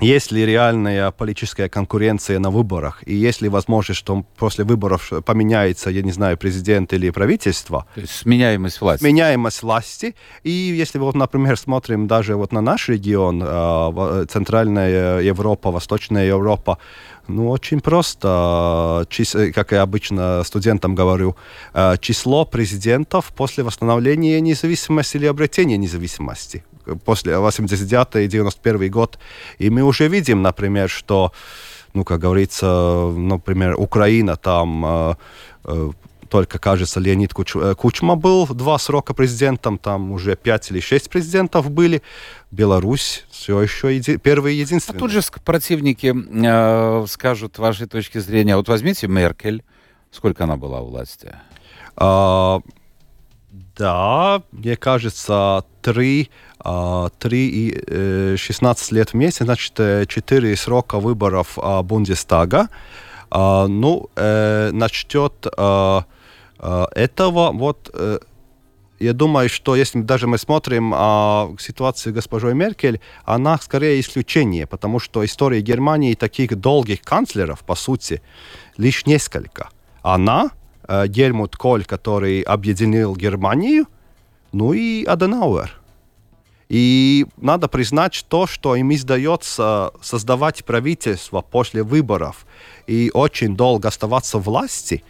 есть 0.00 0.32
ли 0.32 0.44
реальная 0.44 1.10
политическая 1.12 1.68
конкуренция 1.68 2.40
на 2.40 2.50
выборах, 2.50 3.02
и 3.06 3.14
есть 3.14 3.42
ли 3.42 3.48
возможность, 3.48 4.00
что 4.00 4.24
после 4.36 4.64
выборов 4.64 5.12
поменяется, 5.24 5.90
я 5.90 6.02
не 6.02 6.10
знаю, 6.10 6.36
президент 6.36 6.92
или 6.92 7.10
правительство. 7.10 7.86
То 7.94 8.00
есть 8.00 8.12
сменяемость 8.12 8.80
власти. 8.80 9.02
Сменяемость 9.02 9.62
власти. 9.62 10.16
И 10.42 10.50
если 10.50 10.98
вот, 10.98 11.14
например, 11.14 11.56
смотрим 11.56 12.08
даже 12.08 12.34
вот 12.34 12.52
на 12.52 12.60
наш 12.60 12.88
регион, 12.88 13.42
а, 13.44 14.26
Центральная 14.26 15.20
Европа, 15.20 15.70
Восточная 15.70 16.26
Европа, 16.26 16.78
ну, 17.28 17.48
очень 17.48 17.80
просто, 17.80 19.06
как 19.54 19.72
я 19.72 19.82
обычно 19.82 20.42
студентам 20.44 20.94
говорю, 20.94 21.36
число 22.00 22.44
президентов 22.44 23.32
после 23.34 23.64
восстановления 23.64 24.40
независимости 24.40 25.16
или 25.16 25.26
обретения 25.26 25.78
независимости 25.78 26.64
после 27.04 27.34
89-91 27.34 28.88
год. 28.88 29.18
И 29.58 29.70
мы 29.70 29.82
уже 29.82 30.08
видим, 30.08 30.42
например, 30.42 30.88
что, 30.88 31.32
ну, 31.92 32.04
как 32.04 32.20
говорится, 32.20 33.12
например, 33.16 33.74
Украина 33.78 34.36
там 34.36 34.84
э, 34.84 35.14
э, 35.64 35.90
только, 36.34 36.58
кажется, 36.58 36.98
Леонид. 37.00 37.32
Э, 37.54 37.74
Кучма 37.76 38.16
был 38.16 38.46
два 38.48 38.78
срока 38.78 39.14
президентом, 39.14 39.78
там 39.78 40.10
уже 40.10 40.34
пять 40.34 40.70
или 40.70 40.80
шесть 40.80 41.08
президентов 41.08 41.70
были. 41.70 42.02
Беларусь 42.50 43.24
все 43.30 43.60
еще 43.60 43.94
еди... 43.94 44.16
первый 44.16 44.54
и 44.54 44.58
единственный. 44.58 44.96
А 44.96 44.98
тут 44.98 45.10
же 45.12 45.20
противники 45.44 46.12
э, 46.12 47.06
скажут 47.06 47.58
вашей 47.58 47.86
точки 47.86 48.18
зрения. 48.18 48.56
Вот 48.56 48.68
возьмите 48.68 49.06
Меркель. 49.06 49.62
Сколько 50.10 50.44
она 50.44 50.56
была 50.56 50.80
у 50.80 50.86
власти? 50.90 51.36
А, 51.96 52.60
да, 53.76 54.42
мне 54.52 54.76
кажется, 54.76 55.64
три 55.82 56.30
3 56.64 57.12
и 57.30 58.36
16 58.36 58.92
лет 58.92 59.12
вместе, 59.12 59.44
значит, 59.44 59.74
4 59.74 60.56
срока 60.56 60.98
выборов 60.98 61.58
Бундестага. 61.84 62.68
Ну, 63.30 64.10
насчет 64.16 65.46
этого, 66.56 67.52
вот, 67.52 67.94
я 69.00 69.12
думаю, 69.12 69.48
что 69.48 69.76
если 69.76 70.00
даже 70.00 70.26
мы 70.26 70.38
смотрим 70.38 70.92
а, 70.94 71.54
ситуацию 71.58 72.14
госпожой 72.14 72.54
Меркель, 72.54 73.00
она 73.24 73.58
скорее 73.58 74.00
исключение, 74.00 74.66
потому 74.66 75.00
что 75.00 75.24
история 75.24 75.60
Германии 75.60 76.14
таких 76.14 76.58
долгих 76.58 77.02
канцлеров, 77.02 77.60
по 77.64 77.74
сути, 77.74 78.22
лишь 78.78 79.04
несколько. 79.04 79.68
Она, 80.02 80.52
э, 80.86 81.06
Гельмут 81.06 81.56
Коль, 81.56 81.84
который 81.84 82.40
объединил 82.42 83.16
Германию, 83.16 83.86
ну 84.52 84.72
и 84.72 85.04
Аденауэр. 85.04 85.80
И 86.68 87.26
надо 87.36 87.68
признать 87.68 88.24
то, 88.28 88.46
что 88.46 88.74
им 88.74 88.92
издается 88.92 89.92
создавать 90.00 90.64
правительство 90.64 91.40
после 91.42 91.82
выборов 91.82 92.46
и 92.86 93.10
очень 93.12 93.56
долго 93.56 93.88
оставаться 93.88 94.38
в 94.38 94.44
власти, 94.44 95.04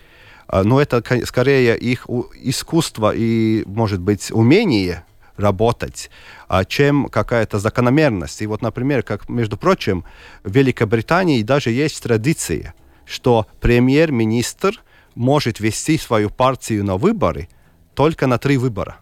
э, 0.49 0.63
но 0.63 0.81
это 0.81 1.03
скорее 1.25 1.79
их 1.79 2.07
искусство 2.43 3.13
и, 3.15 3.65
может 3.67 4.01
быть, 4.01 4.31
умение 4.31 5.05
работать, 5.37 6.11
а, 6.49 6.65
чем 6.65 7.09
какая-то 7.09 7.59
закономерность. 7.59 8.43
И 8.43 8.47
вот, 8.47 8.63
например, 8.63 9.03
как, 9.03 9.29
между 9.29 9.57
прочим, 9.57 10.05
в 10.43 10.53
Великобритании 10.53 11.43
даже 11.43 11.71
есть 11.71 12.03
традиция, 12.03 12.75
что 13.05 13.47
премьер-министр 13.61 14.81
может 15.15 15.61
вести 15.61 15.99
свою 15.99 16.31
партию 16.31 16.85
на 16.85 16.97
выборы 16.97 17.49
только 17.95 18.27
на 18.27 18.39
три 18.39 18.57
выбора 18.57 18.99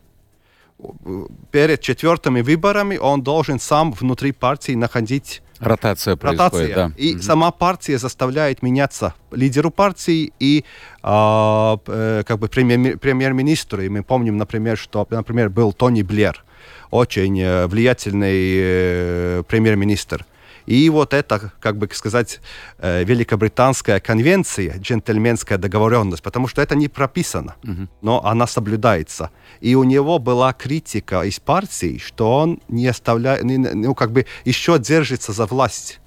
перед 1.50 1.80
четвертыми 1.80 2.40
выборами 2.40 2.96
он 2.96 3.22
должен 3.22 3.58
сам 3.58 3.92
внутри 3.92 4.32
партии 4.32 4.72
находить 4.72 5.42
Ротация 5.60 6.16
происходит, 6.16 6.52
Ротация. 6.52 6.74
да. 6.74 6.92
И 6.96 7.14
угу. 7.14 7.22
сама 7.22 7.50
партия 7.52 7.96
заставляет 7.96 8.62
меняться 8.62 9.14
лидеру 9.30 9.70
партии 9.70 10.32
и 10.40 10.64
а, 11.02 11.78
э, 11.86 12.24
как 12.26 12.40
бы 12.40 12.48
премьер, 12.48 12.98
премьер-министру. 12.98 13.80
И 13.82 13.88
мы 13.88 14.02
помним, 14.02 14.38
например, 14.38 14.76
что, 14.76 15.06
например, 15.08 15.50
был 15.50 15.72
Тони 15.72 16.02
Блер, 16.02 16.44
очень 16.90 17.40
э, 17.40 17.68
влиятельный 17.68 18.54
э, 18.56 19.42
премьер-министр. 19.46 20.26
И 20.66 20.88
вот 20.90 21.14
это, 21.14 21.52
как 21.60 21.76
бы 21.76 21.88
сказать, 21.92 22.40
э, 22.78 23.04
Великобританская 23.04 24.00
конвенция, 24.00 24.78
джентльменская 24.78 25.58
договоренность, 25.58 26.22
потому 26.22 26.48
что 26.48 26.62
это 26.62 26.74
не 26.74 26.88
прописано, 26.88 27.56
угу. 27.64 27.88
но 28.00 28.24
она 28.24 28.46
соблюдается. 28.46 29.30
И 29.60 29.74
у 29.74 29.84
него 29.84 30.18
была 30.18 30.52
критика 30.52 31.22
из 31.22 31.40
партии, 31.40 31.98
что 31.98 32.38
он 32.38 32.60
не 32.68 32.86
оставляет, 32.86 33.42
ну, 33.44 33.94
как 33.94 34.12
бы 34.12 34.26
еще 34.44 34.78
держится 34.78 35.32
за 35.32 35.46
власть. 35.46 36.00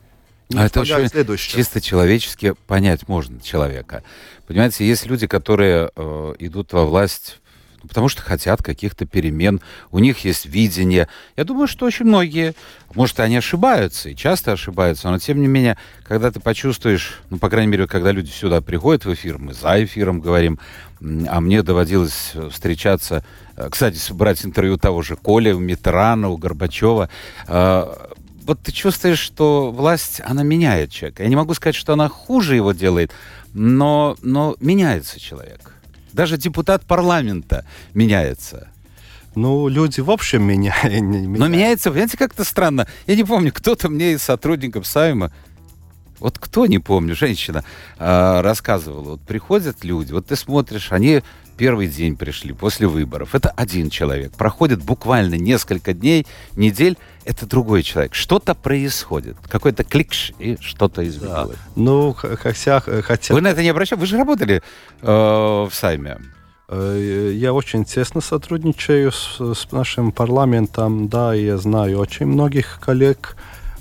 Не 0.49 0.59
а 0.59 0.65
это 0.65 0.81
очень 0.81 1.37
чисто 1.37 1.81
человечески 1.81 2.53
понять 2.67 3.07
можно 3.07 3.41
человека. 3.41 4.03
Понимаете, 4.47 4.87
есть 4.87 5.07
люди, 5.07 5.25
которые 5.25 5.89
э, 5.95 6.35
идут 6.39 6.71
во 6.71 6.85
власть 6.85 7.41
потому 7.85 8.09
что 8.09 8.21
хотят 8.21 8.61
каких-то 8.61 9.05
перемен, 9.05 9.61
у 9.91 9.99
них 9.99 10.25
есть 10.25 10.45
видение. 10.45 11.07
Я 11.35 11.43
думаю, 11.43 11.67
что 11.67 11.85
очень 11.85 12.05
многие, 12.05 12.55
может, 12.93 13.19
они 13.19 13.37
ошибаются, 13.37 14.09
и 14.09 14.15
часто 14.15 14.51
ошибаются, 14.51 15.09
но 15.09 15.19
тем 15.19 15.41
не 15.41 15.47
менее, 15.47 15.77
когда 16.03 16.31
ты 16.31 16.39
почувствуешь, 16.39 17.19
ну, 17.29 17.37
по 17.37 17.49
крайней 17.49 17.71
мере, 17.71 17.87
когда 17.87 18.11
люди 18.11 18.29
сюда 18.29 18.61
приходят 18.61 19.05
в 19.05 19.13
эфир, 19.13 19.37
мы 19.37 19.53
за 19.53 19.83
эфиром 19.83 20.19
говорим, 20.21 20.59
а 21.01 21.41
мне 21.41 21.61
доводилось 21.61 22.33
встречаться, 22.51 23.23
э, 23.57 23.69
кстати, 23.69 23.99
брать 24.11 24.45
интервью 24.45 24.77
того 24.77 25.01
же 25.01 25.15
Коля, 25.15 25.53
Митрана, 25.53 26.29
у 26.29 26.37
Горбачева, 26.37 27.09
э, 27.47 27.85
вот 28.45 28.59
ты 28.61 28.71
чувствуешь, 28.71 29.19
что 29.19 29.71
власть, 29.71 30.21
она 30.23 30.43
меняет 30.43 30.91
человека. 30.91 31.23
Я 31.23 31.29
не 31.29 31.35
могу 31.35 31.53
сказать, 31.55 31.75
что 31.75 31.93
она 31.93 32.09
хуже 32.09 32.55
его 32.55 32.73
делает, 32.73 33.11
но, 33.53 34.15
но 34.21 34.55
меняется 34.59 35.19
человек. 35.19 35.74
Даже 36.15 36.37
депутат 36.37 36.85
парламента 36.85 37.65
меняется. 37.93 38.69
Ну, 39.35 39.67
люди 39.67 39.99
в 39.99 40.09
общем 40.09 40.43
меняют. 40.47 41.01
Но 41.01 41.47
меняется, 41.49 41.91
понимаете, 41.91 42.17
как-то 42.17 42.45
странно. 42.45 42.87
Я 43.05 43.15
не 43.17 43.25
помню, 43.25 43.51
кто-то 43.53 43.89
мне 43.89 44.13
из 44.13 44.23
сотрудников 44.23 44.87
Сайма 44.87 45.31
вот 46.19 46.39
кто, 46.39 46.65
не 46.65 46.79
помню, 46.79 47.13
женщина 47.13 47.65
э, 47.99 48.41
рассказывала, 48.41 49.11
вот 49.11 49.21
приходят 49.21 49.83
люди, 49.83 50.13
вот 50.13 50.27
ты 50.27 50.37
смотришь, 50.37 50.93
они 50.93 51.21
первый 51.55 51.87
день 51.87 52.15
пришли 52.15 52.53
после 52.53 52.87
выборов. 52.87 53.35
Это 53.35 53.49
один 53.49 53.89
человек. 53.89 54.33
Проходит 54.33 54.83
буквально 54.83 55.35
несколько 55.35 55.93
дней, 55.93 56.25
недель, 56.55 56.97
это 57.23 57.45
другой 57.45 57.83
человек. 57.83 58.13
Что-то 58.13 58.53
происходит. 58.53 59.37
Какой-то 59.49 59.83
кликш, 59.83 60.33
и 60.39 60.57
что-то 60.61 61.07
изменилось. 61.07 61.57
Да. 61.57 61.71
Ну, 61.75 62.13
хотя, 62.13 62.79
хотя... 62.79 63.33
Вы 63.33 63.41
на 63.41 63.47
это 63.49 63.63
не 63.63 63.69
обращали? 63.69 63.99
Вы 63.99 64.05
же 64.05 64.17
работали 64.17 64.61
э, 65.01 65.07
в 65.07 65.69
Сайме. 65.71 66.17
Э, 66.67 67.31
я 67.33 67.53
очень 67.53 67.85
тесно 67.85 68.21
сотрудничаю 68.21 69.11
с, 69.11 69.39
с 69.39 69.71
нашим 69.71 70.11
парламентом, 70.11 71.07
да, 71.07 71.33
я 71.33 71.57
знаю 71.57 71.99
очень 71.99 72.25
многих 72.25 72.79
коллег 72.79 73.35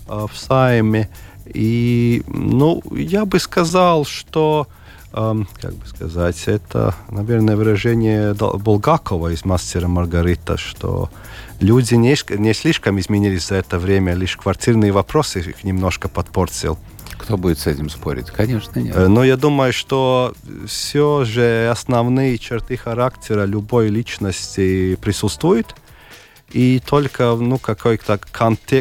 э, 0.08 0.26
в 0.30 0.36
Сайме. 0.36 1.10
И, 1.46 2.22
ну, 2.26 2.82
я 2.90 3.26
бы 3.26 3.38
сказал, 3.38 4.06
что, 4.06 4.66
э, 4.68 4.83
как 5.14 5.74
бы 5.74 5.86
сказать, 5.86 6.42
это, 6.46 6.94
наверное, 7.08 7.56
выражение 7.56 8.34
Булгакова 8.34 9.32
из 9.32 9.44
«Мастера 9.44 9.86
Маргарита», 9.86 10.56
что 10.56 11.08
люди 11.60 11.94
не, 11.94 12.16
не 12.36 12.52
слишком 12.52 12.98
изменились 12.98 13.46
за 13.46 13.56
это 13.56 13.78
время, 13.78 14.14
лишь 14.14 14.36
квартирные 14.36 14.90
вопросы 14.90 15.38
их 15.38 15.62
немножко 15.62 16.08
подпортил. 16.08 16.78
Кто 17.16 17.36
будет 17.36 17.60
с 17.60 17.68
этим 17.68 17.90
спорить? 17.90 18.26
Конечно, 18.26 18.80
нет. 18.80 18.96
Э, 18.96 19.06
но 19.06 19.22
я 19.22 19.36
думаю, 19.36 19.72
что 19.72 20.34
все 20.66 21.24
же 21.24 21.68
основные 21.70 22.36
черты 22.38 22.76
характера 22.76 23.44
любой 23.44 23.88
личности 23.88 24.96
присутствуют 24.96 25.76
и 26.50 26.80
только 26.84 27.34
ну, 27.34 27.58
какой-то 27.58 28.18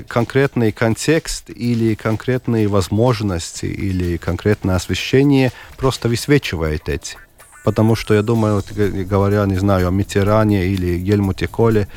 конкретный 0.07 0.71
контекст 0.71 1.49
или 1.49 1.95
конкретные 1.95 2.67
возможности 2.67 3.65
или 3.65 4.17
конкретное 4.17 4.75
освещение 4.75 5.51
просто 5.77 6.07
высвечивает 6.09 6.89
эти. 6.89 7.17
Потому 7.63 7.95
что 7.95 8.13
я 8.13 8.21
думаю, 8.21 8.63
говоря, 9.05 9.45
не 9.45 9.55
знаю, 9.55 9.87
о 9.87 9.91
Митеране 9.91 10.67
или 10.67 10.97
Гельмуте 10.97 11.47
Коле, 11.47 11.87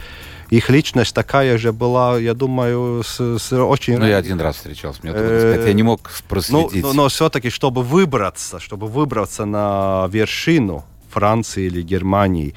их 0.51 0.71
личность 0.71 1.13
такая 1.13 1.59
же 1.59 1.73
была, 1.73 2.19
я 2.19 2.33
думаю, 2.33 3.03
с, 3.03 3.39
с 3.39 3.53
очень... 3.53 3.99
Ну, 3.99 4.07
я 4.07 4.19
один 4.19 4.41
раз 4.41 4.57
встречался, 4.57 5.01
мне 5.03 5.13
трудно 5.13 5.39
сказать, 5.41 5.67
я 5.67 5.73
не 5.73 5.83
мог 5.83 6.09
проследить. 6.29 6.83
Ну, 6.83 6.89
но, 6.89 7.03
но 7.03 7.09
все-таки, 7.09 7.51
чтобы 7.51 7.83
выбраться, 7.83 8.61
чтобы 8.61 8.87
выбраться 8.87 9.45
на 9.45 10.09
вершину 10.13 10.85
Франции 11.11 11.65
или 11.65 11.83
Германии, 11.83 12.55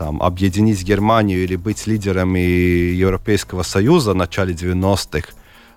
там, 0.00 0.22
объединить 0.22 0.82
Германию 0.82 1.44
или 1.44 1.56
быть 1.56 1.86
лидерами 1.86 2.38
Европейского 2.38 3.62
Союза 3.62 4.12
в 4.12 4.14
начале 4.14 4.54
90-х, 4.54 5.28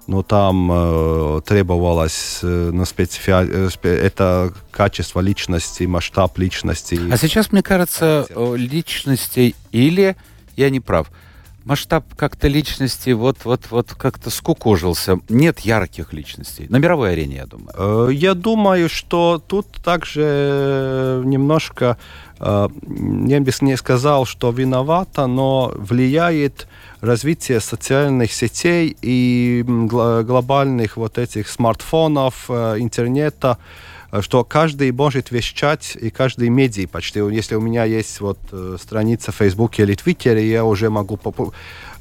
но 0.07 0.23
там 0.23 0.71
э, 0.71 1.41
требовалось 1.45 2.39
э, 2.41 2.69
ну, 2.71 2.85
специфи... 2.85 3.31
Э, 3.31 3.69
это 3.83 4.53
качество 4.71 5.19
личности, 5.19 5.83
масштаб 5.83 6.37
личности. 6.37 6.97
А 7.11 7.17
сейчас, 7.17 7.51
мне 7.51 7.61
кажется, 7.61 8.25
личности 8.55 9.55
или 9.73 10.15
я 10.55 10.69
не 10.69 10.79
прав. 10.79 11.11
Масштаб 11.65 12.05
как-то 12.15 12.47
личности 12.47 13.11
вот, 13.11 13.45
вот, 13.45 13.61
вот 13.69 13.93
как-то 13.93 14.29
скукожился. 14.29 15.19
Нет 15.29 15.59
ярких 15.59 16.13
личностей. 16.13 16.67
На 16.69 16.77
мировой 16.77 17.13
арене, 17.13 17.37
я 17.37 17.45
думаю. 17.45 18.09
Э, 18.09 18.13
я 18.13 18.33
думаю, 18.33 18.89
что 18.89 19.41
тут 19.45 19.67
также 19.83 21.21
немножко 21.23 21.97
Э, 22.43 22.67
я 23.27 23.39
бы 23.39 23.51
не 23.61 23.77
сказал, 23.77 24.25
что 24.25 24.51
виновата, 24.51 25.27
но 25.27 25.71
влияет 25.75 26.67
развитие 27.01 27.59
социальных 27.59 28.33
сетей 28.33 28.95
и 29.01 29.63
глобальных 29.65 30.97
вот 30.97 31.17
этих 31.17 31.47
смартфонов, 31.47 32.45
э, 32.49 32.75
интернета, 32.79 33.57
э, 33.57 33.92
что 34.21 34.43
каждый 34.43 34.91
может 34.91 35.31
вещать, 35.31 35.97
и 35.99 36.09
каждый 36.09 36.49
медиа 36.49 36.87
почти. 36.87 37.19
Если 37.19 37.55
у 37.55 37.61
меня 37.61 37.83
есть 37.83 38.21
вот 38.21 38.39
страница 38.79 39.31
в 39.31 39.35
Фейсбуке 39.35 39.83
или 39.83 39.95
Твиттере, 39.95 40.47
я 40.49 40.63
уже 40.65 40.89
могу 40.89 41.17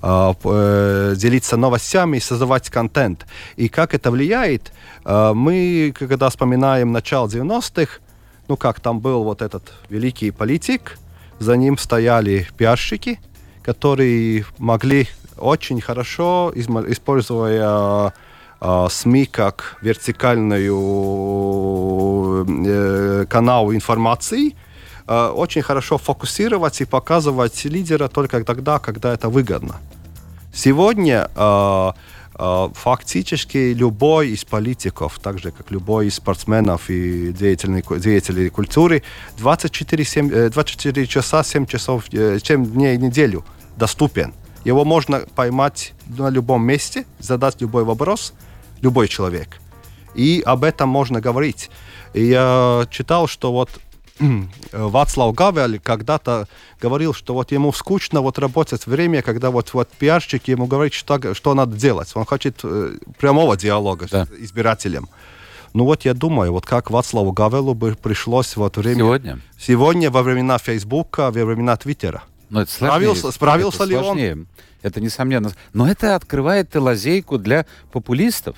делиться 0.03 1.57
новостями 1.57 2.16
и 2.16 2.20
создавать 2.20 2.70
контент. 2.70 3.27
И 3.57 3.68
как 3.68 3.94
это 3.94 4.11
влияет? 4.11 4.72
Мы, 5.05 5.94
когда 5.96 6.29
вспоминаем 6.29 6.92
начало 6.92 7.29
90-х, 7.29 8.01
ну 8.48 8.57
как 8.57 8.81
там 8.81 9.01
был 9.01 9.22
вот 9.25 9.42
этот 9.42 9.72
великий 9.88 10.33
политик, 10.33 10.98
за 11.38 11.57
ним 11.57 11.79
стояли 11.79 12.46
пиарщики, 12.57 13.20
которые 13.62 14.44
могли 14.59 15.09
очень 15.38 15.81
хорошо, 15.81 16.53
используя 16.55 18.09
э, 18.09 18.11
СМИ 18.90 19.27
как 19.27 19.77
вертикальную 19.83 20.77
э, 22.46 23.27
канал 23.29 23.72
информации, 23.72 24.55
э, 25.07 25.29
очень 25.35 25.62
хорошо 25.62 25.98
фокусировать 25.98 26.81
и 26.81 26.85
показывать 26.85 27.64
лидера 27.64 28.09
только 28.09 28.44
тогда, 28.44 28.79
когда 28.79 29.12
это 29.12 29.29
выгодно. 29.29 29.81
Сегодня 30.55 31.29
э, 31.35 31.92
а, 32.35 32.70
фактически 32.75 33.72
любой 33.72 34.31
из 34.31 34.44
политиков, 34.44 35.18
так 35.22 35.38
же 35.38 35.51
как 35.51 35.70
любой 35.70 36.07
из 36.07 36.14
спортсменов 36.14 36.88
и 36.88 37.33
деятелей, 37.33 37.85
деятелей 38.01 38.48
культуры, 38.48 39.03
24, 39.38 40.05
7, 40.05 40.51
24 40.51 41.07
часа, 41.07 41.44
7 41.44 41.66
часов, 41.66 42.05
7 42.11 42.18
э, 42.18 42.66
дней 42.66 42.96
в 42.96 43.01
неделю 43.01 43.44
доступен. 43.77 44.33
Его 44.64 44.85
можно 44.85 45.20
поймать 45.35 45.92
на 46.07 46.31
любом 46.31 46.64
месте, 46.64 47.05
задать 47.18 47.61
любой 47.61 47.85
вопрос, 47.85 48.33
любой 48.82 49.08
человек. 49.08 49.58
И 50.14 50.42
об 50.44 50.64
этом 50.64 50.90
можно 50.90 51.20
говорить. 51.20 51.70
И 52.12 52.24
я 52.24 52.86
читал, 52.90 53.26
что 53.26 53.52
вот 53.52 53.70
Вацлав 54.72 55.34
Гавель 55.34 55.80
когда-то 55.80 56.46
говорил, 56.80 57.14
что 57.14 57.34
вот 57.34 57.50
ему 57.52 57.72
скучно 57.72 58.20
вот 58.20 58.38
работать 58.38 58.86
время, 58.86 59.22
когда 59.22 59.50
вот, 59.50 59.72
вот 59.72 59.88
пиарщик 59.88 60.48
ему 60.48 60.66
говорит, 60.66 60.92
что, 60.92 61.34
что 61.34 61.54
надо 61.54 61.76
делать. 61.76 62.10
Он 62.14 62.24
хочет 62.26 62.60
э, 62.62 62.98
прямого 63.18 63.56
диалога 63.56 64.06
да. 64.10 64.26
с 64.26 64.30
избирателем. 64.38 65.08
Ну 65.72 65.84
вот 65.84 66.04
я 66.04 66.12
думаю, 66.12 66.52
вот 66.52 66.66
как 66.66 66.90
Вацлаву 66.90 67.32
Гавелу 67.32 67.74
бы 67.74 67.96
пришлось 68.00 68.56
вот 68.56 68.76
время... 68.76 68.98
Сегодня? 68.98 69.40
Сегодня, 69.58 70.10
во 70.10 70.22
времена 70.22 70.58
Фейсбука, 70.58 71.30
во 71.30 71.44
времена 71.44 71.76
Твиттера. 71.76 72.22
Но 72.50 72.60
это 72.60 72.70
сложнее. 72.70 72.90
Справился, 72.90 73.32
справился 73.32 73.84
это 73.84 73.86
ли 73.86 73.98
сложнее. 73.98 74.32
он? 74.32 74.46
Это 74.82 75.00
несомненно. 75.00 75.50
Но 75.72 75.88
это 75.88 76.14
открывает 76.14 76.74
лазейку 76.74 77.38
для 77.38 77.64
популистов. 77.90 78.56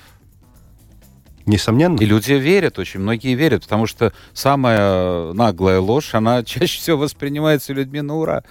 Несомненно. 1.45 1.99
И 1.99 2.05
люди 2.05 2.33
верят, 2.33 2.79
очень 2.79 2.99
многие 2.99 3.35
верят, 3.35 3.63
потому 3.63 3.85
что 3.85 4.13
самая 4.33 5.33
наглая 5.33 5.79
ложь, 5.79 6.15
она 6.15 6.43
чаще 6.45 6.79
всего 6.79 6.97
воспринимается 6.97 7.73
людьми 7.73 8.01
на 8.01 8.15
ура. 8.17 8.43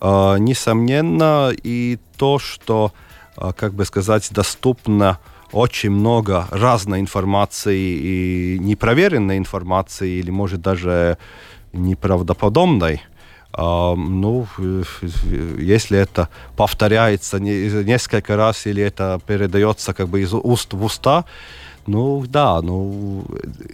А, 0.00 0.36
несомненно, 0.36 1.50
и 1.50 1.98
то, 2.16 2.38
что, 2.38 2.92
а, 3.36 3.52
как 3.52 3.74
бы 3.74 3.84
сказать, 3.84 4.28
доступно 4.30 5.18
очень 5.52 5.90
много 5.90 6.46
разной 6.50 7.00
информации 7.00 7.78
и 7.78 8.58
непроверенной 8.60 9.38
информации, 9.38 10.18
или, 10.18 10.30
может, 10.30 10.60
даже 10.60 11.18
неправдоподобной. 11.72 13.02
Uh, 13.50 13.96
ну, 13.96 14.46
если 15.58 15.98
это 15.98 16.28
повторяется 16.54 17.40
не, 17.40 17.70
несколько 17.82 18.36
раз 18.36 18.66
или 18.66 18.82
это 18.82 19.18
передается 19.26 19.94
как 19.94 20.08
бы 20.08 20.20
из 20.20 20.34
уст 20.34 20.74
в 20.74 20.84
уста, 20.84 21.24
ну 21.88 22.24
да, 22.26 22.60
ну 22.62 23.24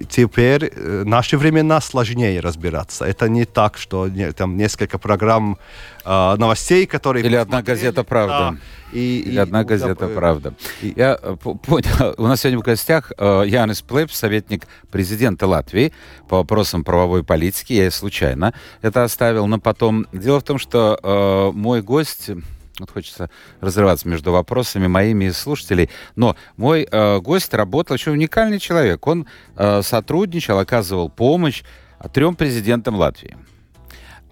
теперь 0.09 0.73
э, 0.73 1.03
наши 1.05 1.37
времена 1.37 1.81
сложнее 1.81 2.41
разбираться. 2.41 3.05
Это 3.05 3.29
не 3.29 3.45
так, 3.45 3.77
что 3.77 4.09
не, 4.09 4.33
там 4.33 4.57
несколько 4.57 4.99
программ 4.99 5.59
э, 6.05 6.37
новостей, 6.39 6.87
которые... 6.87 7.25
Или 7.25 7.37
одна 7.37 7.63
газета 7.63 8.05
«Правда». 8.05 8.51
Да, 8.53 8.57
и, 8.99 9.23
Или 9.27 9.35
и, 9.35 9.39
одна 9.39 9.65
газета 9.65 10.07
да, 10.07 10.15
«Правда». 10.15 10.55
И... 10.83 10.95
Я 10.97 11.19
э, 11.21 11.37
понял. 11.37 12.15
У 12.19 12.27
нас 12.27 12.41
сегодня 12.41 12.61
в 12.61 12.63
гостях 12.63 13.13
э, 13.19 13.43
Янис 13.47 13.83
Плеп, 13.83 14.13
советник 14.13 14.69
президента 14.93 15.47
Латвии 15.47 15.93
по 16.29 16.37
вопросам 16.37 16.85
правовой 16.85 17.25
политики. 17.25 17.73
Я 17.73 17.91
случайно 17.91 18.55
это 18.83 19.03
оставил, 19.03 19.47
но 19.47 19.59
потом... 19.59 20.07
Дело 20.13 20.39
в 20.39 20.45
том, 20.45 20.59
что 20.59 20.99
э, 21.03 21.51
мой 21.57 21.83
гость 21.83 22.31
вот 22.79 22.91
хочется 22.91 23.31
разрываться 23.61 24.09
между 24.09 24.33
вопросами 24.33 24.87
моими 24.87 25.27
и 25.27 25.31
слушателей. 25.33 25.91
Но 26.17 26.37
мой 26.57 26.87
э, 26.91 27.21
гость 27.21 27.55
работал, 27.55 27.95
очень 27.95 28.13
уникальный 28.13 28.59
человек. 28.59 29.07
Он 29.07 29.27
э, 29.57 29.83
сотрудничал, 29.83 30.59
оказывал 30.59 31.09
помощь 31.09 31.63
трем 32.13 32.35
президентам 32.35 32.97
Латвии. 32.97 33.37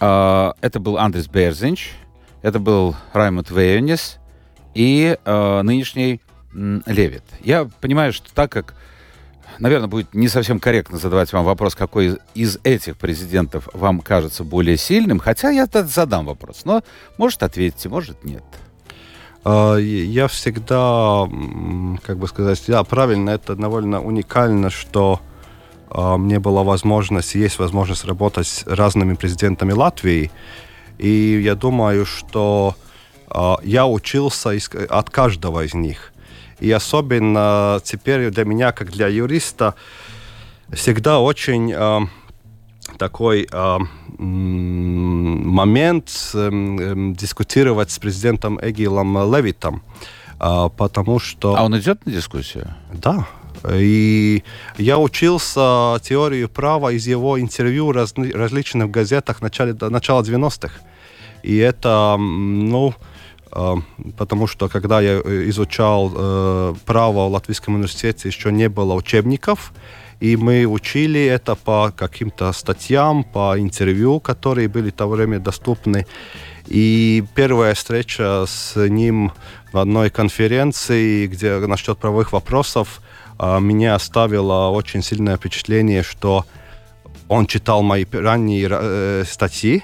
Э, 0.01 0.53
это 0.61 0.81
был 0.81 0.99
Андрес 0.99 1.29
Берзинч, 1.29 1.93
это 2.43 2.59
был 2.59 2.97
Раймонд 3.13 3.51
Вейонис 3.51 4.19
и 4.75 5.17
э, 5.25 5.63
нынешний 5.63 6.21
Левит, 6.55 7.25
я 7.41 7.65
понимаю, 7.81 8.13
что 8.13 8.33
так 8.35 8.53
как 8.53 8.75
наверное, 9.59 9.89
будет 9.89 10.15
не 10.15 10.29
совсем 10.29 10.61
корректно 10.61 10.99
задавать 10.99 11.33
вам 11.33 11.45
вопрос, 11.45 11.75
какой 11.75 12.19
из 12.35 12.59
этих 12.65 12.97
президентов 12.97 13.69
вам 13.73 14.01
кажется 14.01 14.45
более 14.45 14.77
сильным, 14.77 15.19
хотя 15.19 15.51
я 15.51 15.67
задам 15.73 16.27
вопрос, 16.27 16.63
но 16.65 16.83
может 17.19 17.43
ответите, 17.43 17.89
может 17.89 18.25
нет. 18.25 18.45
А, 19.45 19.77
я 19.77 20.29
всегда, 20.29 21.29
как 22.05 22.19
бы 22.19 22.29
сказать, 22.29 22.63
да, 22.67 22.83
правильно, 22.85 23.31
это 23.31 23.55
довольно 23.57 24.03
уникально, 24.03 24.71
что 24.71 25.21
а, 25.91 26.17
мне 26.17 26.39
была 26.39 26.63
возможность, 26.63 27.35
есть 27.35 27.59
возможность 27.59 28.05
работать 28.05 28.47
с 28.47 28.67
разными 28.67 29.15
президентами 29.15 29.73
Латвии. 29.73 30.31
И 30.99 31.41
я 31.45 31.55
думаю, 31.55 32.07
что 32.07 32.77
а, 33.29 33.57
я 33.63 33.87
учился 33.87 34.57
от 34.89 35.11
каждого 35.11 35.65
из 35.65 35.75
них. 35.75 36.12
И 36.63 36.71
особенно 36.71 37.81
теперь 37.83 38.31
для 38.31 38.45
меня, 38.45 38.71
как 38.71 38.93
для 38.93 39.09
юриста, 39.09 39.75
всегда 40.73 41.19
очень 41.19 41.73
э, 41.75 42.01
такой 42.99 43.49
э, 43.51 43.79
момент 45.49 46.31
э, 46.35 46.51
дискутировать 47.19 47.91
с 47.91 47.99
президентом 47.99 48.61
Эгилом 48.63 49.35
Левитом, 49.35 49.83
э, 50.39 50.69
потому 50.77 51.19
что... 51.19 51.57
А 51.57 51.65
он 51.65 51.77
идет 51.77 52.07
на 52.07 52.13
дискуссию? 52.13 52.73
Да. 52.93 53.27
И 53.69 54.45
я 54.79 54.99
учился 54.99 55.99
теорию 56.01 56.49
права 56.49 56.93
из 56.93 57.09
его 57.09 57.41
интервью 57.41 57.87
в 57.87 57.91
разли, 57.91 58.31
различных 58.31 58.89
газетах 58.89 59.43
начала, 59.43 59.75
начала 59.91 60.23
90-х. 60.23 60.75
И 61.43 61.57
это, 61.57 62.17
ну, 62.19 62.95
потому 64.17 64.47
что 64.47 64.69
когда 64.69 65.01
я 65.01 65.21
э, 65.25 65.49
изучал 65.49 66.13
э, 66.15 66.75
право 66.87 67.29
в 67.29 67.33
Латвийском 67.33 67.75
университете, 67.75 68.29
еще 68.29 68.51
не 68.51 68.69
было 68.69 68.95
учебников, 68.95 69.73
и 70.21 70.37
мы 70.37 70.65
учили 70.67 71.25
это 71.25 71.55
по 71.55 71.93
каким-то 71.95 72.53
статьям, 72.53 73.25
по 73.25 73.59
интервью, 73.59 74.21
которые 74.21 74.69
были 74.69 74.91
в 74.91 74.95
то 74.95 75.07
время 75.07 75.39
доступны. 75.39 76.07
И 76.67 77.25
первая 77.35 77.75
встреча 77.75 78.45
с 78.47 78.77
ним 78.89 79.33
в 79.73 79.79
одной 79.79 80.11
конференции, 80.11 81.27
где 81.27 81.59
насчет 81.59 81.99
правовых 81.99 82.33
вопросов, 82.33 83.01
меня 83.41 83.97
оставило 83.97 84.69
очень 84.69 85.03
сильное 85.03 85.37
впечатление, 85.37 86.05
что 86.05 86.47
он 87.29 87.47
читал 87.47 87.83
мои 87.83 88.05
ранние 88.13 88.69
э, 88.71 89.25
статьи, 89.27 89.83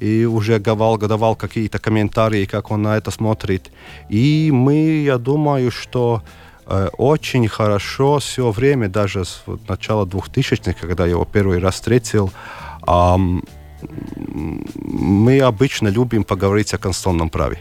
и 0.00 0.24
уже 0.24 0.58
давал, 0.58 0.98
давал 0.98 1.36
какие-то 1.36 1.78
комментарии, 1.78 2.44
как 2.44 2.70
он 2.70 2.82
на 2.82 2.96
это 2.96 3.10
смотрит. 3.10 3.70
И 4.08 4.50
мы, 4.52 5.02
я 5.04 5.18
думаю, 5.18 5.70
что 5.70 6.22
э, 6.66 6.88
очень 6.98 7.48
хорошо 7.48 8.18
все 8.18 8.50
время, 8.50 8.88
даже 8.88 9.24
с 9.24 9.42
вот, 9.46 9.68
начала 9.68 10.04
2000-х, 10.04 10.74
когда 10.80 11.04
я 11.04 11.10
его 11.10 11.24
первый 11.24 11.58
раз 11.58 11.74
встретил, 11.74 12.32
э, 12.86 13.16
мы 14.76 15.40
обычно 15.40 15.88
любим 15.88 16.24
поговорить 16.24 16.72
о 16.74 16.78
конституционном 16.78 17.30
праве. 17.30 17.58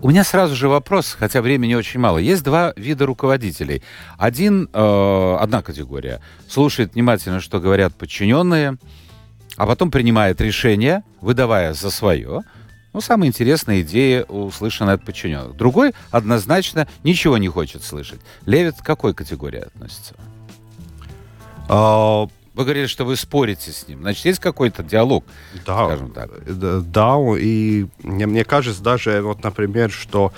У 0.00 0.10
меня 0.10 0.24
сразу 0.24 0.54
же 0.54 0.68
вопрос, 0.68 1.16
хотя 1.18 1.40
времени 1.40 1.74
очень 1.74 1.98
мало. 1.98 2.18
Есть 2.18 2.42
два 2.44 2.72
вида 2.76 3.06
руководителей. 3.06 3.82
Один, 4.18 4.68
э, 4.72 5.36
одна 5.40 5.62
категория, 5.62 6.20
слушает 6.48 6.94
внимательно, 6.94 7.40
что 7.40 7.60
говорят 7.60 7.94
подчиненные, 7.94 8.76
а 9.56 9.66
потом 9.66 9.90
принимает 9.90 10.40
решение, 10.40 11.02
выдавая 11.20 11.74
за 11.74 11.90
свое, 11.90 12.42
ну, 12.92 13.00
самая 13.00 13.28
интересная 13.28 13.82
идея 13.82 14.24
услышана 14.24 14.92
от 14.92 15.04
подчиненных. 15.04 15.56
Другой 15.56 15.92
однозначно 16.10 16.88
ничего 17.04 17.36
не 17.36 17.48
хочет 17.48 17.82
слышать. 17.84 18.20
Левит 18.46 18.76
к 18.80 18.84
какой 18.84 19.12
категории 19.12 19.60
относится? 19.60 20.14
А... 21.68 22.26
Вы 22.54 22.64
говорили, 22.64 22.86
что 22.86 23.04
вы 23.04 23.16
спорите 23.16 23.70
с 23.70 23.86
ним. 23.86 24.00
Значит, 24.00 24.24
есть 24.24 24.38
какой-то 24.38 24.82
диалог, 24.82 25.26
да, 25.66 25.84
скажем 25.84 26.10
так. 26.10 26.30
Да, 26.90 27.16
и 27.38 27.86
мне, 28.02 28.26
мне 28.26 28.44
кажется 28.46 28.82
даже, 28.82 29.20
вот, 29.20 29.44
например, 29.44 29.90
что 29.90 30.32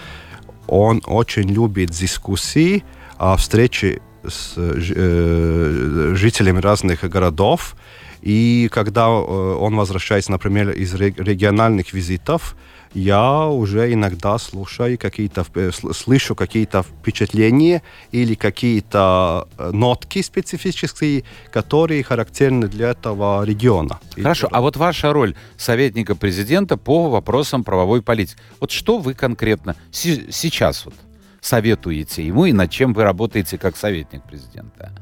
он 0.66 1.00
очень 1.06 1.48
любит 1.48 1.90
дискуссии, 1.90 2.82
а 3.18 3.36
встречи 3.36 4.02
с 4.26 4.54
э, 4.56 6.12
жителями 6.16 6.58
разных 6.58 7.08
городов, 7.08 7.76
и 8.22 8.68
когда 8.72 9.06
э, 9.06 9.10
он 9.10 9.76
возвращается, 9.76 10.30
например, 10.30 10.70
из 10.70 10.94
региональных 10.94 11.92
визитов, 11.92 12.56
я 12.94 13.46
уже 13.46 13.92
иногда 13.92 14.38
слушаю 14.38 14.98
какие-то, 14.98 15.46
э, 15.54 15.70
слышу 15.92 16.34
какие-то 16.34 16.82
впечатления 16.82 17.82
или 18.12 18.34
какие-то 18.34 19.48
э, 19.58 19.70
нотки 19.72 20.22
специфические, 20.22 21.24
которые 21.52 22.02
характерны 22.02 22.66
для 22.66 22.90
этого 22.90 23.44
региона. 23.44 24.00
Хорошо, 24.16 24.48
а 24.50 24.60
вот 24.60 24.76
ваша 24.76 25.12
роль 25.12 25.34
советника 25.56 26.14
президента 26.14 26.76
по 26.76 27.10
вопросам 27.10 27.62
правовой 27.62 28.02
политики. 28.02 28.38
Вот 28.60 28.70
что 28.70 28.98
вы 28.98 29.14
конкретно 29.14 29.76
сейчас 29.92 30.84
вот 30.84 30.94
советуете 31.40 32.26
ему 32.26 32.46
и 32.46 32.52
над 32.52 32.70
чем 32.70 32.94
вы 32.94 33.04
работаете 33.04 33.58
как 33.58 33.76
советник 33.76 34.22
президента? 34.24 34.92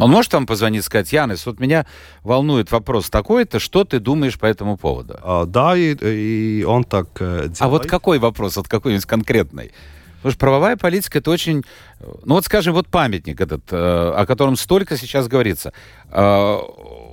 Он 0.00 0.10
может 0.10 0.32
вам 0.32 0.46
позвонить 0.46 0.80
и 0.80 0.84
сказать, 0.84 1.12
Янис, 1.12 1.46
вот 1.46 1.60
меня 1.60 1.86
волнует 2.22 2.70
вопрос 2.72 3.10
такой-то, 3.10 3.58
что 3.58 3.84
ты 3.84 4.00
думаешь 4.00 4.38
по 4.38 4.46
этому 4.46 4.76
поводу? 4.76 5.18
А, 5.22 5.44
да, 5.46 5.76
и, 5.76 5.94
и 5.94 6.64
он 6.64 6.84
так 6.84 7.08
э, 7.20 7.26
делает. 7.42 7.56
А 7.60 7.68
вот 7.68 7.86
какой 7.86 8.18
вопрос, 8.18 8.56
вот 8.56 8.68
какой-нибудь 8.68 9.06
конкретный? 9.06 9.72
Потому 10.20 10.32
что 10.32 10.38
правовая 10.38 10.76
политика 10.76 11.18
это 11.18 11.30
очень... 11.30 11.64
Ну 12.24 12.34
вот 12.34 12.44
скажем, 12.44 12.74
вот 12.74 12.88
памятник 12.88 13.40
этот, 13.40 13.62
э, 13.70 14.12
о 14.16 14.26
котором 14.26 14.56
столько 14.56 14.98
сейчас 14.98 15.28
говорится. 15.28 15.72
Э, 16.10 16.58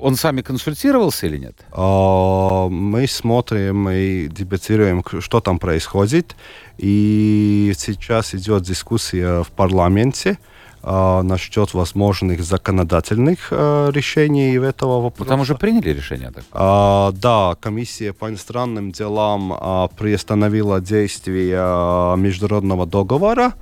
он 0.01 0.17
с 0.17 0.23
вами 0.23 0.41
консультировался 0.41 1.27
или 1.27 1.37
нет? 1.37 1.55
А, 1.71 2.67
мы 2.67 3.07
смотрим 3.07 3.89
и 3.89 4.27
дебатируем, 4.27 5.03
что 5.21 5.39
там 5.39 5.57
происходит. 5.57 6.35
И 6.77 7.73
сейчас 7.77 8.35
идет 8.35 8.63
дискуссия 8.63 9.43
в 9.43 9.51
парламенте 9.51 10.31
э, 10.31 10.56
насчет 10.87 11.73
возможных 11.73 12.43
законодательных 12.43 13.49
э, 13.51 13.91
решений 13.93 14.55
этого 14.55 15.01
вопроса. 15.01 15.23
Вы 15.23 15.29
там 15.29 15.41
уже 15.41 15.55
приняли 15.55 15.89
решение? 15.89 16.31
Так? 16.31 16.45
А, 16.51 17.11
да, 17.11 17.57
комиссия 17.59 18.13
по 18.13 18.29
иностранным 18.29 18.91
делам 18.91 19.53
а, 19.53 19.87
приостановила 19.89 20.79
действие 20.79 21.57
а, 21.59 22.15
международного 22.15 22.85
договора 22.85 23.53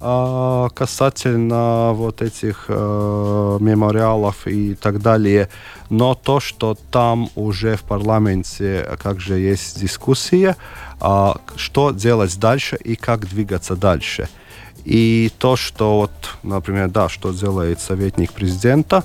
а, 0.00 0.70
касательно 0.70 1.92
вот 1.92 2.22
этих 2.22 2.64
а, 2.68 3.58
мемориалов 3.58 4.46
и 4.46 4.74
так 4.74 5.02
далее. 5.02 5.50
Но 5.90 6.14
то, 6.14 6.40
что 6.40 6.76
там 6.90 7.28
уже 7.34 7.76
в 7.76 7.82
парламенте, 7.82 8.96
как 9.02 9.20
же 9.20 9.38
есть 9.38 9.78
дискуссия, 9.78 10.56
а, 11.00 11.36
что 11.56 11.90
делать 11.90 12.38
дальше 12.40 12.76
и 12.76 12.96
как 12.96 13.28
двигаться 13.28 13.76
дальше– 13.76 14.28
и 14.84 15.30
то, 15.38 15.56
что 15.56 15.98
вот, 15.98 16.10
например, 16.42 16.88
да, 16.88 17.08
что 17.08 17.32
делает 17.32 17.80
советник 17.80 18.32
президента, 18.32 19.04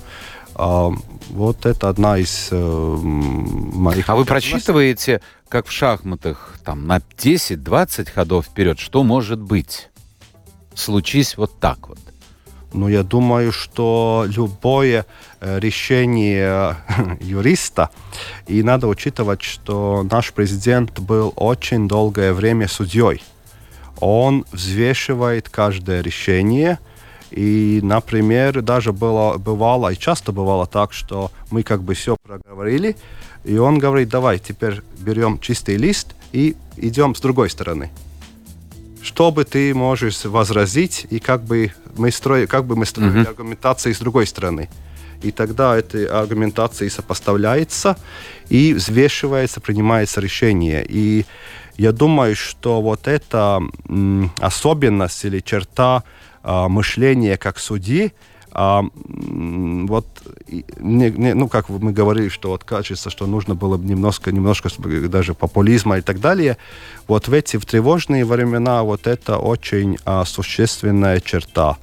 э, 0.54 0.88
вот 1.30 1.66
это 1.66 1.88
одна 1.88 2.18
из 2.18 2.48
э, 2.50 2.56
моих... 2.56 4.08
А 4.08 4.16
вы 4.16 4.24
просчитываете, 4.24 5.20
как 5.48 5.66
в 5.66 5.72
шахматах, 5.72 6.58
там, 6.64 6.86
на 6.86 6.98
10-20 6.98 8.10
ходов 8.10 8.46
вперед, 8.46 8.78
что 8.78 9.02
может 9.04 9.40
быть? 9.40 9.88
Случись 10.74 11.36
вот 11.36 11.58
так 11.58 11.88
вот. 11.88 11.98
Ну, 12.74 12.88
я 12.88 13.02
думаю, 13.02 13.50
что 13.50 14.26
любое 14.28 15.06
э, 15.40 15.58
решение 15.58 16.76
юриста, 17.20 17.90
и 18.46 18.62
надо 18.62 18.88
учитывать, 18.88 19.42
что 19.42 20.06
наш 20.10 20.32
президент 20.32 20.98
был 20.98 21.32
очень 21.36 21.88
долгое 21.88 22.32
время 22.34 22.68
судьей 22.68 23.22
он 24.00 24.44
взвешивает 24.52 25.48
каждое 25.48 26.00
решение. 26.02 26.78
И, 27.30 27.80
например, 27.82 28.62
даже 28.62 28.92
было, 28.92 29.36
бывало, 29.36 29.92
и 29.92 29.96
часто 29.96 30.32
бывало 30.32 30.66
так, 30.66 30.92
что 30.92 31.30
мы 31.50 31.62
как 31.62 31.82
бы 31.82 31.92
все 31.94 32.16
проговорили, 32.16 32.96
и 33.44 33.58
он 33.58 33.78
говорит, 33.78 34.08
давай, 34.08 34.38
теперь 34.38 34.82
берем 34.98 35.38
чистый 35.38 35.76
лист 35.76 36.14
и 36.32 36.56
идем 36.76 37.14
с 37.14 37.20
другой 37.20 37.50
стороны. 37.50 37.90
Что 39.02 39.30
бы 39.30 39.44
ты 39.44 39.74
можешь 39.74 40.24
возразить, 40.24 41.06
и 41.10 41.18
как 41.18 41.44
бы 41.44 41.72
мы 41.96 42.10
строим, 42.10 42.46
как 42.46 42.64
бы 42.64 42.76
мы 42.76 42.86
строили 42.86 43.20
uh-huh. 43.20 43.28
аргументации 43.28 43.92
с 43.92 43.98
другой 43.98 44.26
стороны. 44.26 44.68
И 45.22 45.30
тогда 45.30 45.76
этой 45.76 46.06
аргументации 46.06 46.88
сопоставляется 46.88 47.96
и 48.48 48.72
взвешивается, 48.72 49.60
принимается 49.60 50.20
решение. 50.20 50.84
И 50.88 51.26
я 51.78 51.92
думаю, 51.92 52.36
что 52.36 52.82
вот 52.82 53.08
эта 53.08 53.62
особенность 54.40 55.24
или 55.24 55.40
черта 55.40 56.02
а, 56.42 56.68
мышления 56.68 57.36
как 57.36 57.58
судьи, 57.58 58.12
А, 58.50 58.82
вот, 59.88 60.06
не, 60.80 61.10
не, 61.10 61.34
ну, 61.34 61.48
как 61.48 61.68
мы 61.68 61.92
говорили, 61.92 62.28
что 62.28 62.48
вот 62.48 62.64
кажется, 62.64 63.10
что 63.10 63.26
нужно 63.26 63.54
было 63.54 63.76
немножко, 63.76 64.32
немножко 64.32 64.68
даже 65.08 65.34
популизма 65.34 65.98
и 65.98 66.00
так 66.00 66.18
далее. 66.18 66.56
Вот 67.06 67.28
в 67.28 67.32
эти 67.32 67.58
в 67.58 67.64
тревожные 67.66 68.24
времена 68.24 68.82
вот 68.82 69.06
это 69.06 69.38
очень 69.38 69.98
а, 70.04 70.24
существенная 70.24 71.20
черта. 71.20 71.76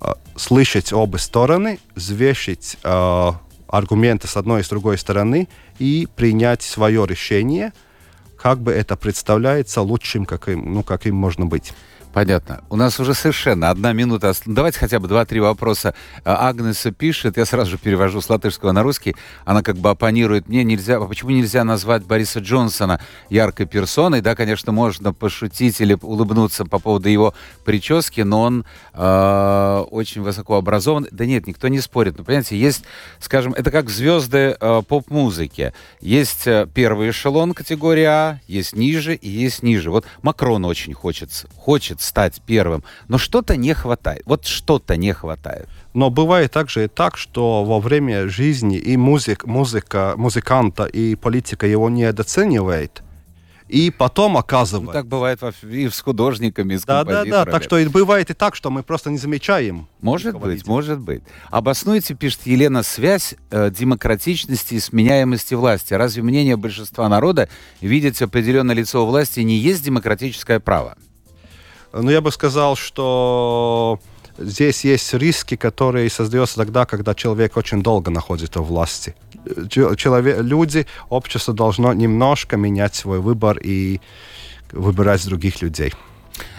А, 0.00 0.16
слышать 0.36 0.92
обе 0.92 1.18
стороны, 1.18 1.78
взвешить 1.94 2.76
а, 2.82 3.36
аргументы 3.68 4.26
с 4.26 4.36
одной 4.36 4.60
и 4.60 4.64
с 4.64 4.68
другой 4.68 4.98
стороны 4.98 5.48
и 5.78 6.08
принять 6.16 6.62
свое 6.62 7.06
решение, 7.06 7.72
как 8.42 8.58
бы 8.58 8.72
это 8.72 8.96
представляется 8.96 9.82
лучшим, 9.82 10.26
каким, 10.26 10.74
ну, 10.74 10.82
каким 10.82 11.14
можно 11.14 11.46
быть. 11.46 11.72
Понятно. 12.12 12.62
У 12.68 12.76
нас 12.76 13.00
уже 13.00 13.14
совершенно 13.14 13.70
одна 13.70 13.94
минута. 13.94 14.34
Давайте 14.44 14.78
хотя 14.78 15.00
бы 15.00 15.08
два-три 15.08 15.40
вопроса. 15.40 15.94
А, 16.24 16.48
Агнеса 16.48 16.92
пишет, 16.92 17.38
я 17.38 17.46
сразу 17.46 17.70
же 17.70 17.78
перевожу 17.78 18.20
с 18.20 18.28
латышского 18.28 18.72
на 18.72 18.82
русский. 18.82 19.16
Она 19.46 19.62
как 19.62 19.78
бы 19.78 19.88
оппонирует 19.88 20.46
мне, 20.46 20.62
нельзя, 20.62 20.96
а 20.96 21.06
почему 21.06 21.30
нельзя 21.30 21.64
назвать 21.64 22.04
Бориса 22.04 22.40
Джонсона 22.40 23.00
яркой 23.30 23.64
персоной? 23.64 24.20
Да, 24.20 24.34
конечно, 24.34 24.72
можно 24.72 25.14
пошутить 25.14 25.80
или 25.80 25.96
улыбнуться 26.02 26.66
по 26.66 26.78
поводу 26.78 27.08
его 27.08 27.32
прически, 27.64 28.20
но 28.20 28.42
он 28.42 28.66
э, 28.92 29.84
очень 29.90 30.20
высоко 30.20 30.56
образован. 30.56 31.08
Да 31.10 31.24
нет, 31.24 31.46
никто 31.46 31.68
не 31.68 31.80
спорит. 31.80 32.18
Но, 32.18 32.24
понимаете, 32.24 32.58
есть, 32.58 32.84
скажем, 33.20 33.54
это 33.54 33.70
как 33.70 33.88
звезды 33.88 34.54
э, 34.60 34.82
поп-музыки. 34.86 35.72
Есть 36.02 36.46
э, 36.46 36.68
первый 36.74 37.08
эшелон 37.08 37.54
категории 37.54 38.04
А, 38.04 38.38
есть 38.46 38.76
ниже 38.76 39.14
и 39.14 39.30
есть 39.30 39.62
ниже. 39.62 39.90
Вот 39.90 40.04
Макрон 40.20 40.66
очень 40.66 40.92
хочет, 40.92 41.30
хочет 41.56 42.01
стать 42.02 42.42
первым, 42.46 42.84
но 43.08 43.18
что-то 43.18 43.56
не 43.56 43.74
хватает. 43.74 44.22
Вот 44.26 44.46
что-то 44.46 44.96
не 44.96 45.12
хватает. 45.12 45.68
Но 45.94 46.10
бывает 46.10 46.52
также 46.52 46.84
и 46.84 46.88
так, 46.88 47.16
что 47.16 47.64
во 47.64 47.80
время 47.80 48.28
жизни 48.28 48.78
и 48.78 48.96
музык, 48.96 49.44
музыка, 49.44 50.14
музыканта, 50.16 50.84
и 50.84 51.14
политика 51.14 51.66
его 51.66 51.90
недооценивает, 51.90 53.02
и 53.72 53.90
потом 53.90 54.36
оказывается... 54.36 54.86
Ну, 54.86 54.92
так 54.92 55.06
бывает 55.06 55.40
и 55.62 55.88
с 55.88 55.98
художниками, 56.00 56.74
и 56.74 56.78
с 56.78 56.84
Да, 56.84 57.04
да, 57.04 57.24
да. 57.24 57.46
Так 57.46 57.62
что 57.62 57.78
и 57.78 57.88
бывает 57.88 58.28
и 58.30 58.34
так, 58.34 58.54
что 58.54 58.70
мы 58.70 58.82
просто 58.82 59.10
не 59.10 59.16
замечаем. 59.16 59.88
Может 60.02 60.38
быть, 60.38 60.66
может 60.66 61.00
быть. 61.00 61.22
Обоснуйте, 61.50 62.14
пишет 62.14 62.40
Елена, 62.44 62.82
связь 62.82 63.34
э, 63.50 63.70
демократичности 63.70 64.74
и 64.74 64.80
сменяемости 64.80 65.54
власти. 65.54 65.94
Разве 65.94 66.22
мнение 66.22 66.58
большинства 66.58 67.08
народа 67.08 67.48
видеть 67.80 68.20
определенное 68.20 68.74
лицо 68.74 69.06
власти 69.06 69.40
не 69.40 69.56
есть 69.56 69.82
демократическое 69.82 70.60
право? 70.60 70.98
Но 71.92 72.10
я 72.10 72.20
бы 72.20 72.32
сказал, 72.32 72.76
что 72.76 74.00
здесь 74.38 74.84
есть 74.84 75.12
риски, 75.14 75.56
которые 75.56 76.08
создаются 76.10 76.56
тогда, 76.56 76.86
когда 76.86 77.14
человек 77.14 77.56
очень 77.56 77.82
долго 77.82 78.10
находится 78.10 78.60
в 78.60 78.66
власти. 78.66 79.14
Человек, 79.68 80.40
люди, 80.40 80.86
общество 81.08 81.52
должно 81.52 81.92
немножко 81.92 82.56
менять 82.56 82.94
свой 82.94 83.20
выбор 83.20 83.58
и 83.58 84.00
выбирать 84.70 85.26
других 85.26 85.60
людей. 85.60 85.92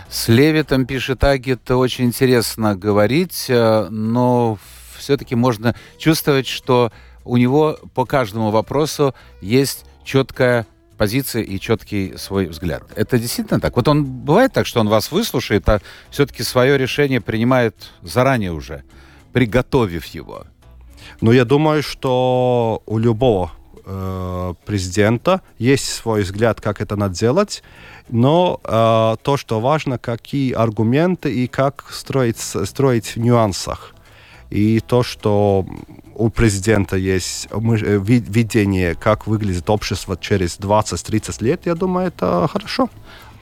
С 0.09 0.27
Левитом, 0.27 0.85
пишет 0.85 1.23
Агит, 1.23 1.71
очень 1.71 2.05
интересно 2.05 2.75
говорить, 2.75 3.45
э, 3.49 3.87
но 3.89 4.59
все-таки 4.95 5.33
можно 5.33 5.75
чувствовать, 5.97 6.45
что 6.45 6.91
у 7.25 7.37
него 7.37 7.79
по 7.95 8.05
каждому 8.05 8.51
вопросу 8.51 9.15
есть 9.41 9.85
четкая 10.03 10.67
позиция 10.97 11.43
и 11.43 11.59
четкий 11.59 12.17
свой 12.17 12.47
взгляд. 12.47 12.83
Это 12.95 13.17
действительно 13.17 13.59
так? 13.59 13.75
Вот 13.75 13.87
он 13.87 14.05
бывает 14.05 14.53
так, 14.53 14.65
что 14.65 14.79
он 14.79 14.89
вас 14.89 15.11
выслушает, 15.11 15.67
а 15.69 15.79
все-таки 16.09 16.43
свое 16.43 16.77
решение 16.77 17.21
принимает 17.21 17.75
заранее 18.01 18.51
уже, 18.51 18.83
приготовив 19.31 20.05
его? 20.05 20.45
Ну, 21.21 21.31
я 21.31 21.45
думаю, 21.45 21.83
что 21.83 22.81
у 22.85 22.97
любого 22.97 23.51
э, 23.85 24.53
президента 24.65 25.41
есть 25.57 25.89
свой 25.89 26.23
взгляд, 26.23 26.61
как 26.61 26.81
это 26.81 26.95
надо 26.95 27.15
делать, 27.15 27.63
но 28.09 28.59
э, 28.63 29.15
то, 29.21 29.37
что 29.37 29.59
важно, 29.59 29.97
какие 29.97 30.53
аргументы 30.53 31.33
и 31.33 31.47
как 31.47 31.85
строить, 31.91 32.39
строить 32.39 33.15
в 33.15 33.19
нюансах. 33.19 33.93
И 34.49 34.79
то, 34.81 35.03
что 35.03 35.65
у 36.15 36.29
президента 36.29 36.95
есть 36.95 37.47
э, 37.51 37.57
видение, 37.57 38.95
как 38.95 39.27
выглядит 39.27 39.69
общество 39.69 40.17
через 40.17 40.59
20-30 40.59 41.43
лет, 41.43 41.65
я 41.65 41.75
думаю, 41.75 42.07
это 42.07 42.47
хорошо. 42.51 42.89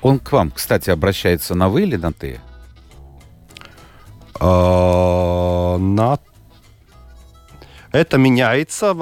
Он 0.01 0.19
к 0.19 0.31
вам, 0.31 0.51
кстати, 0.51 0.89
обращается 0.89 1.55
на 1.55 1.69
вы 1.69 1.83
или 1.83 1.95
на 1.95 2.11
ты? 2.11 2.39
А, 4.39 5.77
на 5.77 6.17
это 7.91 8.17
меняется 8.17 8.95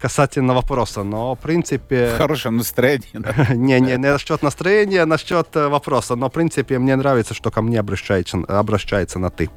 касательно 0.00 0.54
вопроса, 0.54 1.02
но 1.02 1.34
в 1.34 1.38
принципе... 1.38 2.10
В 2.14 2.18
хорошем 2.18 2.58
настроении, 2.58 3.08
да? 3.14 3.46
не, 3.54 3.80
не, 3.80 3.92
не 3.92 3.96
насчет 3.96 4.42
настроения, 4.42 5.02
а 5.02 5.06
насчет 5.06 5.56
э, 5.56 5.68
вопроса. 5.68 6.14
Но 6.14 6.28
в 6.28 6.32
принципе 6.32 6.78
мне 6.78 6.94
нравится, 6.96 7.32
что 7.34 7.50
ко 7.50 7.62
мне 7.62 7.80
обращается, 7.80 8.38
обращается 8.48 9.18
на 9.18 9.30
«ты». 9.30 9.50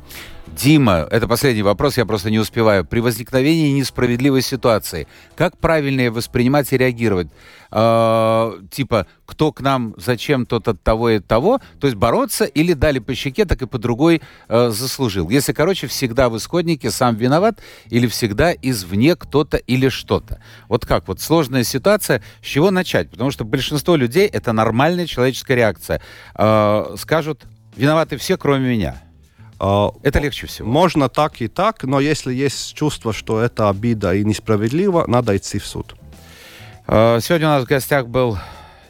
Дима, 0.56 1.08
это 1.12 1.28
последний 1.28 1.62
вопрос, 1.62 1.98
я 1.98 2.06
просто 2.06 2.32
не 2.32 2.39
успеваю. 2.39 2.86
При 2.86 3.00
возникновении 3.00 3.70
несправедливой 3.72 4.41
ситуации, 4.41 5.08
как 5.36 5.58
правильно 5.58 6.12
воспринимать 6.12 6.72
и 6.74 6.78
реагировать? 6.78 7.28
Э, 7.72 8.54
типа, 8.72 9.08
кто 9.26 9.52
к 9.52 9.62
нам, 9.62 9.93
зачем 9.98 10.45
тот 10.45 10.68
от 10.68 10.82
того 10.82 11.10
и 11.10 11.20
того? 11.20 11.60
То 11.80 11.88
есть 11.88 11.98
бороться 11.98 12.45
или 12.45 12.74
дали 12.74 13.00
по 13.00 13.14
щеке, 13.14 13.45
так 13.45 13.62
и 13.62 13.68
по 13.68 13.78
другой 13.78 14.22
э, 14.48 14.70
заслужил. 14.70 15.30
Если, 15.30 15.54
короче, 15.54 15.88
всегда 15.88 16.30
в 16.30 16.38
исходнике 16.38 16.91
сам 16.91 17.16
виноват 17.16 17.60
или 17.89 18.08
всегда 18.08 18.54
извне 18.54 19.16
кто-то 19.16 19.58
или 19.58 19.89
что-то. 19.89 20.41
Вот 20.70 20.86
как? 20.86 21.08
Вот 21.08 21.20
сложная 21.20 21.64
ситуация, 21.64 22.24
с 22.41 22.45
чего 22.45 22.72
начать? 22.72 23.10
Потому 23.10 23.32
что 23.32 23.45
большинство 23.45 23.95
людей, 23.95 24.28
это 24.28 24.54
нормальная 24.54 25.06
человеческая 25.06 25.56
реакция. 25.56 26.02
Э, 26.36 26.95
скажут, 26.98 27.43
виноваты 27.76 28.18
все, 28.18 28.38
кроме 28.38 28.70
меня. 28.70 29.07
А, 29.60 29.91
это 30.03 30.20
легче 30.20 30.47
всего. 30.47 30.68
Можно 30.68 31.10
так 31.10 31.41
и 31.41 31.47
так, 31.47 31.84
но 31.84 31.99
если 31.99 32.34
есть 32.34 32.74
чувство, 32.74 33.14
что 33.14 33.41
это 33.41 33.70
обида 33.70 34.14
и 34.14 34.24
несправедливо, 34.24 35.05
надо 35.08 35.36
идти 35.36 35.60
в 35.60 35.66
суд. 35.66 35.95
А, 36.88 37.20
сегодня 37.20 37.47
у 37.47 37.51
нас 37.51 37.64
в 37.64 37.68
гостях 37.68 38.08
был 38.08 38.38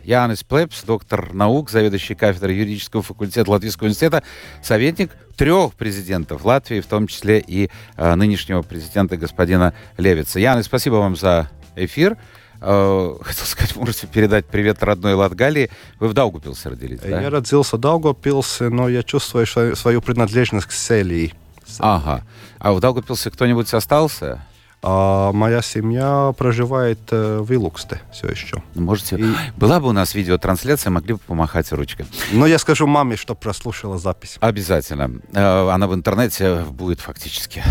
Янис 0.04 0.44
Плепс, 0.44 0.84
доктор 0.84 1.34
наук, 1.34 1.70
заведующий 1.70 2.16
кафедрой 2.16 2.56
юридического 2.56 3.02
факультета 3.02 3.52
Латвийского 3.52 3.86
университета, 3.86 4.24
советник 4.62 5.12
трех 5.36 5.74
президентов 5.74 6.46
Латвии, 6.46 6.80
в 6.80 6.86
том 6.88 7.08
числе 7.08 7.44
и 7.46 7.70
э, 7.98 8.16
нынешнего 8.16 8.62
президента 8.62 9.18
господина 9.18 9.74
Левица. 9.98 10.40
Янис, 10.40 10.66
спасибо 10.66 10.96
вам 10.96 11.16
за 11.16 11.50
эфир. 11.76 12.18
Э, 12.62 13.16
хотел 13.22 13.46
сказать, 13.46 13.76
можете 13.76 14.08
передать 14.08 14.46
привет 14.46 14.82
родной 14.84 15.14
Латгалии. 15.14 15.70
Вы 16.00 16.08
в 16.08 16.14
Даугупилсе 16.14 16.70
родились, 16.70 17.00
да? 17.00 17.22
Я 17.22 17.30
родился 17.30 17.78
в 17.78 17.80
Даугупилсе, 17.80 18.70
но 18.70 18.90
я 18.90 19.04
чувствую 19.04 19.46
свою 19.76 20.02
принадлежность 20.02 20.68
к 20.68 20.72
Селии. 20.72 21.34
Ага. 21.80 22.24
А 22.60 22.74
в 22.74 22.80
Даугупилсе 22.80 23.30
кто-нибудь 23.30 23.74
остался? 23.74 24.42
А 24.84 25.32
моя 25.32 25.64
семья 25.64 26.34
проживает 26.38 27.00
э, 27.10 27.40
в 27.40 27.52
Илуксте 27.52 28.00
все 28.14 28.28
еще. 28.28 28.62
Ну, 28.76 28.84
можете... 28.84 29.18
И... 29.18 29.26
Была 29.56 29.80
бы 29.80 29.90
у 29.90 29.92
нас 29.92 30.14
видеотрансляция, 30.14 30.92
могли 30.92 31.14
бы 31.14 31.20
помахать 31.20 31.72
ручкой. 31.72 32.06
Но 32.32 32.46
я 32.46 32.60
скажу 32.60 32.86
маме, 32.86 33.16
что 33.16 33.34
прослушала 33.34 33.98
запись. 33.98 34.38
Обязательно. 34.40 35.20
Э, 35.34 35.70
она 35.70 35.88
в 35.88 35.96
интернете 35.96 36.64
будет 36.70 37.00
фактически, 37.00 37.64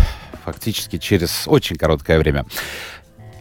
фактически 0.43 0.97
через 0.97 1.47
очень 1.47 1.77
короткое 1.77 2.19
время. 2.19 2.45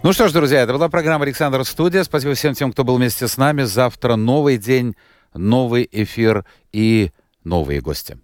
Ну 0.06 0.12
что 0.12 0.28
ж, 0.28 0.32
друзья, 0.32 0.60
это 0.60 0.72
была 0.72 0.88
программа 0.88 1.24
«Александр 1.24 1.64
Студия». 1.64 2.04
Спасибо 2.04 2.34
всем 2.34 2.54
тем, 2.54 2.70
кто 2.70 2.84
был 2.84 2.96
вместе 2.96 3.26
с 3.26 3.36
нами. 3.36 3.64
Завтра 3.64 4.14
новый 4.14 4.56
день, 4.56 4.94
новый 5.34 5.88
эфир 5.90 6.44
и 6.72 7.10
новые 7.42 7.80
гости. 7.80 8.16